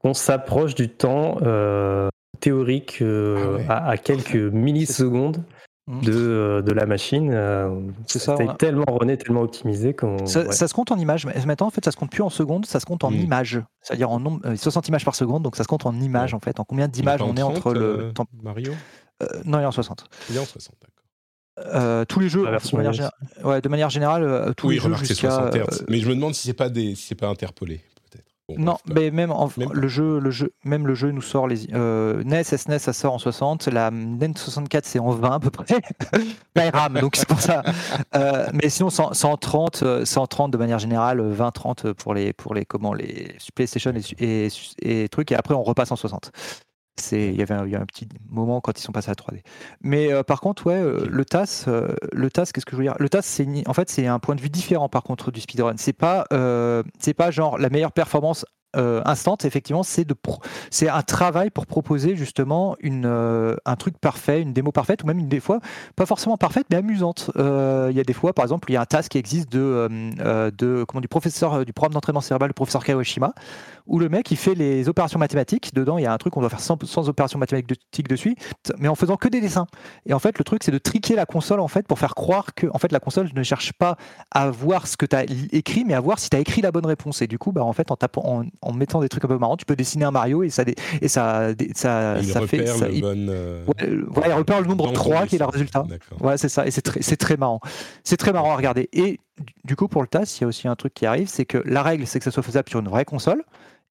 [0.00, 2.08] qu'on s'approche du temps euh,
[2.40, 5.42] théorique euh, ah à, quelques millisecondes.
[5.88, 6.00] Mmh.
[6.00, 7.30] De, de, la machine.
[7.32, 8.36] Euh, c'est ça.
[8.36, 10.26] C'était tellement rené, tellement optimisé qu'on.
[10.26, 11.26] Ça, se compte en images.
[11.26, 13.14] Mais maintenant, en fait, ça se compte plus en secondes, ça se compte en mmh.
[13.14, 13.62] images.
[13.82, 16.58] C'est-à-dire en nombre, 60 images par seconde, donc ça se compte en images, en fait.
[16.58, 18.12] En combien d'images on est entre le.
[18.12, 18.72] temps Mario?
[19.44, 20.06] Non, il est en 60.
[20.30, 22.06] Il est en 60, d'accord.
[22.06, 23.10] tous les jeux, de manière,
[23.44, 25.30] ouais, de manière, générale, tous les jeux jusqu'à.
[25.30, 27.80] 60 Mais je me demande si c'est pas des, si c'est pas interpolé
[28.56, 29.34] non, mais même,
[29.72, 33.12] le jeu, le jeu, même le jeu nous sort les euh, NES, SNES, ça sort
[33.12, 35.66] en 60, la NES 64 c'est en 20 à peu près,
[36.54, 37.64] la RAM, donc c'est pour ça.
[38.14, 43.36] Euh, mais sinon 130, 130 de manière générale, 20-30 pour les pour les comment les
[43.56, 44.48] PlayStation et,
[44.80, 46.30] et, trucs, et après on repasse en 60.
[46.98, 49.42] C'est, il y avait un, un, petit moment quand ils sont passés à 3D.
[49.82, 51.66] Mais euh, par contre, ouais, euh, le TAS,
[52.12, 52.96] le TAS, qu'est-ce que je veux dire?
[52.98, 55.74] Le TAS, c'est en fait c'est un point de vue différent par contre du speedrun.
[55.76, 58.44] C'est pas, euh, c'est pas genre la meilleure performance
[58.76, 60.14] euh, instant, effectivement, c'est de
[60.70, 65.06] c'est un travail pour proposer justement une, euh, un truc parfait, une démo parfaite, ou
[65.06, 65.60] même une des fois
[65.94, 67.30] pas forcément parfaite, mais amusante.
[67.36, 69.50] Euh, il y a des fois, par exemple, il y a un task qui existe
[69.50, 69.88] de,
[70.50, 73.32] de comment du professeur du programme d'entraînement cérébral, le professeur Kawashima,
[73.86, 75.74] où le mec il fait les opérations mathématiques.
[75.74, 78.36] Dedans, il y a un truc qu'on doit faire sans, sans opérations mathématiques dessus,
[78.78, 79.66] mais en faisant que des dessins.
[80.06, 82.54] Et en fait, le truc, c'est de triquer la console en fait pour faire croire
[82.54, 83.96] que en fait la console ne cherche pas
[84.30, 86.72] à voir ce que tu as écrit, mais à voir si tu as écrit la
[86.72, 87.22] bonne réponse.
[87.22, 89.38] Et du coup, bah, en fait, en tapant en, en mettant des trucs un peu
[89.38, 89.56] marrants.
[89.56, 90.64] Tu peux dessiner un Mario et ça,
[91.00, 92.66] et ça, ça, il ça fait.
[92.66, 95.84] Ça, il, euh, il repère le nombre 3 qui est le résultat.
[96.20, 96.66] Ouais, c'est ça.
[96.66, 97.60] Et c'est très, très marrant.
[98.04, 98.88] C'est très marrant à regarder.
[98.92, 99.20] Et
[99.64, 101.58] du coup, pour le TAS, il y a aussi un truc qui arrive c'est que
[101.64, 103.42] la règle, c'est que ça soit faisable sur une vraie console.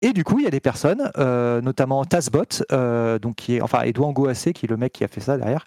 [0.02, 3.60] Et du coup, il y a des personnes, euh, notamment TASBot, euh, donc qui est,
[3.60, 5.64] enfin, Edouard Goassé, qui est le mec qui a fait ça derrière,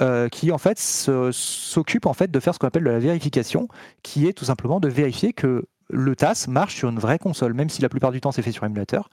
[0.00, 3.68] euh, qui en fait s'occupe en fait de faire ce qu'on appelle de la vérification,
[4.02, 7.68] qui est tout simplement de vérifier que le TAS marche sur une vraie console, même
[7.68, 9.10] si la plupart du temps c'est fait sur émulateur.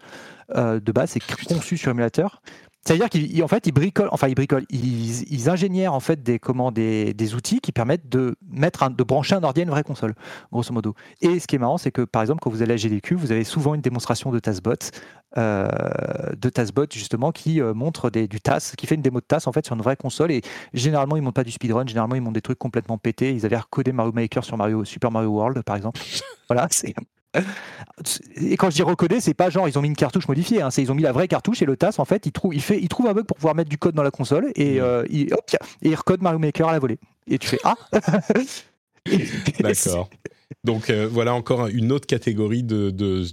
[0.55, 2.41] Euh, de base, c'est conçu sur émulateur.
[2.89, 7.35] C'est-à-dire qu'ils fait, ils bricolent, enfin ils bricolent, ils, ingénièrent en fait des, comment, des,
[7.35, 10.15] outils qui permettent de mettre de brancher un ordi à une vraie console,
[10.51, 10.95] grosso modo.
[11.21, 13.31] Et ce qui est marrant, c'est que par exemple, quand vous allez à GDQ, vous
[13.31, 14.73] avez souvent une démonstration de TASBot,
[15.37, 15.67] euh,
[16.35, 19.43] de TASBot justement qui euh, montre des, du TAS, qui fait une démo de TAS
[19.45, 20.31] en fait sur une vraie console.
[20.31, 20.41] Et
[20.73, 23.35] généralement, ils montent pas du speedrun, généralement ils montent des trucs complètement pétés.
[23.35, 26.01] Ils avaient recodé Mario Maker sur Mario Super Mario World, par exemple.
[26.49, 26.95] voilà, c'est
[28.35, 30.71] et quand je dis recoder, c'est pas genre ils ont mis une cartouche modifiée, hein,
[30.71, 32.61] c'est ils ont mis la vraie cartouche et le TAS en fait il trouve, il
[32.61, 35.05] fait, il trouve un bug pour pouvoir mettre du code dans la console et, euh,
[35.09, 35.41] il, hop,
[35.81, 36.97] et il recode Mario Maker à la volée.
[37.27, 37.75] Et tu fais ah.
[39.59, 40.09] D'accord.
[40.63, 43.25] Donc euh, voilà encore une autre catégorie de, de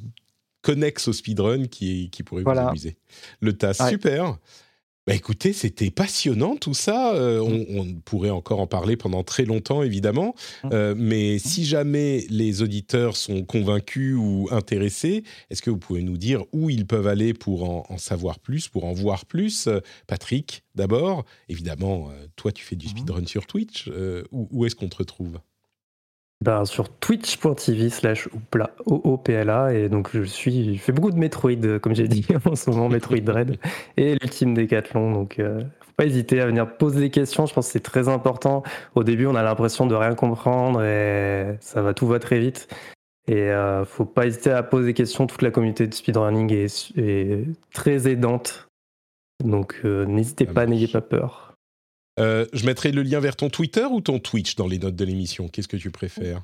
[0.60, 2.96] connexe au speedrun qui, qui pourrait vous amuser.
[3.40, 4.36] Le TAS, super.
[5.06, 7.14] Bah écoutez, c'était passionnant tout ça.
[7.14, 10.34] Euh, on, on, pourrait encore en parler pendant très longtemps, évidemment.
[10.64, 10.68] Mmh.
[10.72, 16.16] Euh, mais si jamais les auditeurs sont convaincus ou intéressés, est-ce que vous pouvez nous
[16.16, 19.68] dire où ils peuvent aller pour en, en savoir plus, pour en voir plus?
[20.08, 22.90] Patrick, d'abord, évidemment, euh, toi tu fais du mmh.
[22.90, 23.88] speedrun sur Twitch.
[24.32, 25.38] où, où est-ce qu'on te retrouve?
[26.44, 28.28] Ben, sur twitch.tv slash
[28.86, 32.68] OOPLA et donc je suis je fais beaucoup de Metroid comme j'ai dit en ce
[32.70, 33.58] moment Metroid Dread
[33.96, 37.46] et l'ultime Décathlon donc euh, faut pas hésiter à venir poser des questions.
[37.46, 38.62] Je pense que c'est très important.
[38.94, 42.68] Au début on a l'impression de rien comprendre et ça va tout va très vite.
[43.28, 45.26] Et euh, faut pas hésiter à poser des questions.
[45.26, 48.68] Toute la communauté de speedrunning est, très aidante.
[49.42, 51.45] Donc euh, n'hésitez pas n'ayez pas peur
[52.18, 55.04] euh, je mettrai le lien vers ton Twitter ou ton Twitch dans les notes de
[55.04, 55.48] l'émission?
[55.48, 56.42] Qu'est-ce que tu préfères?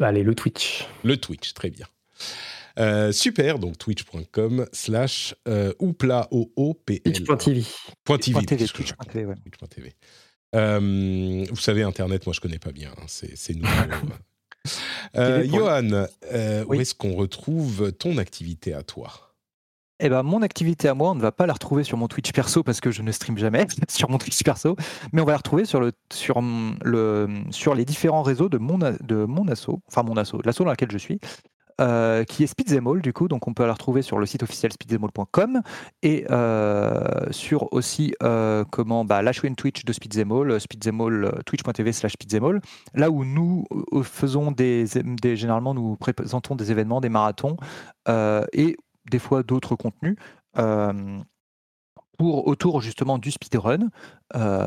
[0.00, 0.86] Allez, le Twitch.
[1.04, 1.86] Le Twitch, très bien.
[2.78, 6.28] Euh, super, donc twitch.com slash euh, oupla
[7.04, 7.64] Twitch.tv.
[9.42, 9.92] Twitch.tv,
[10.52, 13.70] vous savez, Internet, moi je connais pas bien, hein, c'est nouveau.
[15.46, 16.06] Johan,
[16.66, 19.29] où est-ce qu'on retrouve ton activité à toi?
[20.00, 22.32] Eh ben, mon activité à moi, on ne va pas la retrouver sur mon Twitch
[22.32, 24.76] perso parce que je ne stream jamais sur mon Twitch perso,
[25.12, 26.42] mais on va la retrouver sur, le, sur,
[26.82, 30.70] le, sur les différents réseaux de mon, de mon asso, enfin mon asso, l'asso dans
[30.70, 31.20] lequel je suis,
[31.80, 34.70] euh, qui est Speedzemol du coup, donc on peut la retrouver sur le site officiel
[34.70, 35.62] speedzemol.com
[36.02, 42.12] et euh, sur aussi euh, comment bah, la chaîne Twitch de Speedzemol, speedzemol twitch.tv slash
[42.12, 42.60] speedzemol,
[42.94, 43.64] là où nous
[44.02, 47.56] faisons des, des, généralement nous présentons des événements, des marathons
[48.52, 48.76] et
[49.10, 50.16] des fois d'autres contenus.
[52.18, 53.88] pour, autour justement du speedrun.
[54.36, 54.66] Euh,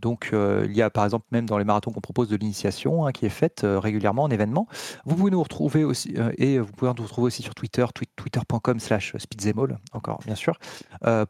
[0.00, 3.06] donc euh, il y a par exemple même dans les marathons qu'on propose de l'initiation
[3.06, 4.68] hein, qui est faite euh, régulièrement en événement.
[5.04, 7.84] Vous pouvez nous retrouver aussi et vous pouvez nous retrouver aussi sur Twitter,
[8.16, 10.58] twitter.com slash speedzemol, encore bien sûr,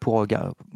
[0.01, 0.26] pour,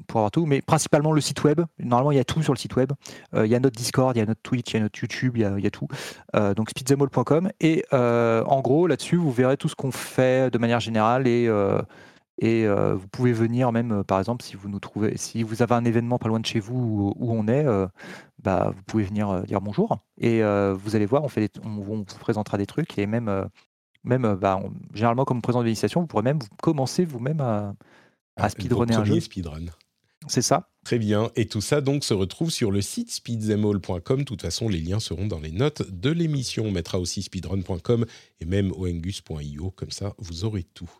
[0.06, 1.60] pour avoir tout, mais principalement le site web.
[1.78, 2.92] Normalement il y a tout sur le site web.
[3.34, 5.36] il y a notre Discord, il y a notre Twitch, il y a notre YouTube,
[5.36, 5.88] il y a, tout.
[6.34, 11.26] donc speedzemol.com et en gros là-dessus vous verrez tout ce qu'on fait de manière générale
[11.26, 11.48] et
[12.42, 15.60] et euh, vous pouvez venir même, euh, par exemple, si vous nous trouvez, si vous
[15.60, 17.86] avez un événement pas loin de chez vous où, on est, euh,
[18.42, 19.98] bah, vous pouvez venir dire bonjour.
[20.16, 23.48] Et vous allez voir, on, fait on, vous présentera des trucs et même,
[24.04, 24.60] même bah,
[24.94, 27.74] généralement comme président de l'initiation, vous pourrez même commencer vous-même à,
[28.36, 29.20] à ah, speedrunner un jeu.
[29.20, 29.66] speedrun.
[30.26, 30.68] C'est ça.
[30.84, 31.30] Très bien.
[31.36, 34.20] Et tout ça donc se retrouve sur le site speedzemall.com.
[34.20, 36.64] De toute façon, les liens seront dans les notes de l'émission.
[36.64, 38.06] On mettra aussi speedrun.com
[38.40, 39.70] et même oengus.io.
[39.72, 40.90] Comme ça, vous aurez tout.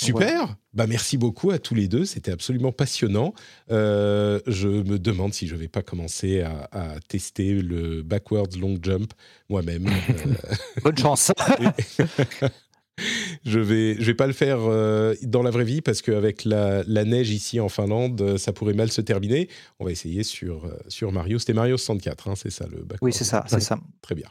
[0.00, 0.56] Super.
[0.72, 2.04] Bah merci beaucoup à tous les deux.
[2.04, 3.32] C'était absolument passionnant.
[3.70, 9.12] Euh, je me demande si je vais pas commencer à, tester le backwards long jump
[9.48, 9.86] moi-même.
[9.86, 11.30] Euh, Bonne chance.
[13.44, 16.82] je vais, je vais pas le faire euh, dans la vraie vie parce qu'avec la,
[16.88, 19.48] la, neige ici en Finlande, ça pourrait mal se terminer.
[19.78, 21.38] On va essayer sur sur Mario.
[21.38, 22.98] C'était Mario 64, hein, c'est ça le backwards.
[23.02, 23.78] Oui, c'est ça, c'est ça.
[24.02, 24.26] Très bien.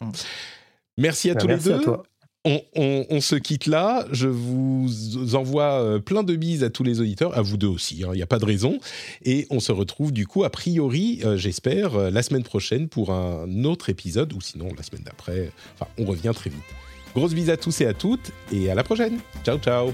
[0.98, 1.74] Merci à bah, tous les deux.
[1.74, 2.04] À toi
[2.46, 4.06] on, se quitte là.
[4.12, 8.04] Je vous envoie euh, plein de bises à tous les auditeurs, à vous deux aussi,
[8.04, 8.80] hein, il n'y a pas de raison.
[9.24, 13.12] Et on se retrouve du coup, a priori, euh, j'espère, euh, la semaine prochaine pour
[13.12, 15.52] un autre épisode, ou sinon la semaine d'après.
[15.76, 16.64] Enfin, on revient très vite.
[17.16, 19.20] Grosse bise à tous et à toutes, et à la prochaine.
[19.44, 19.94] Ciao, ciao.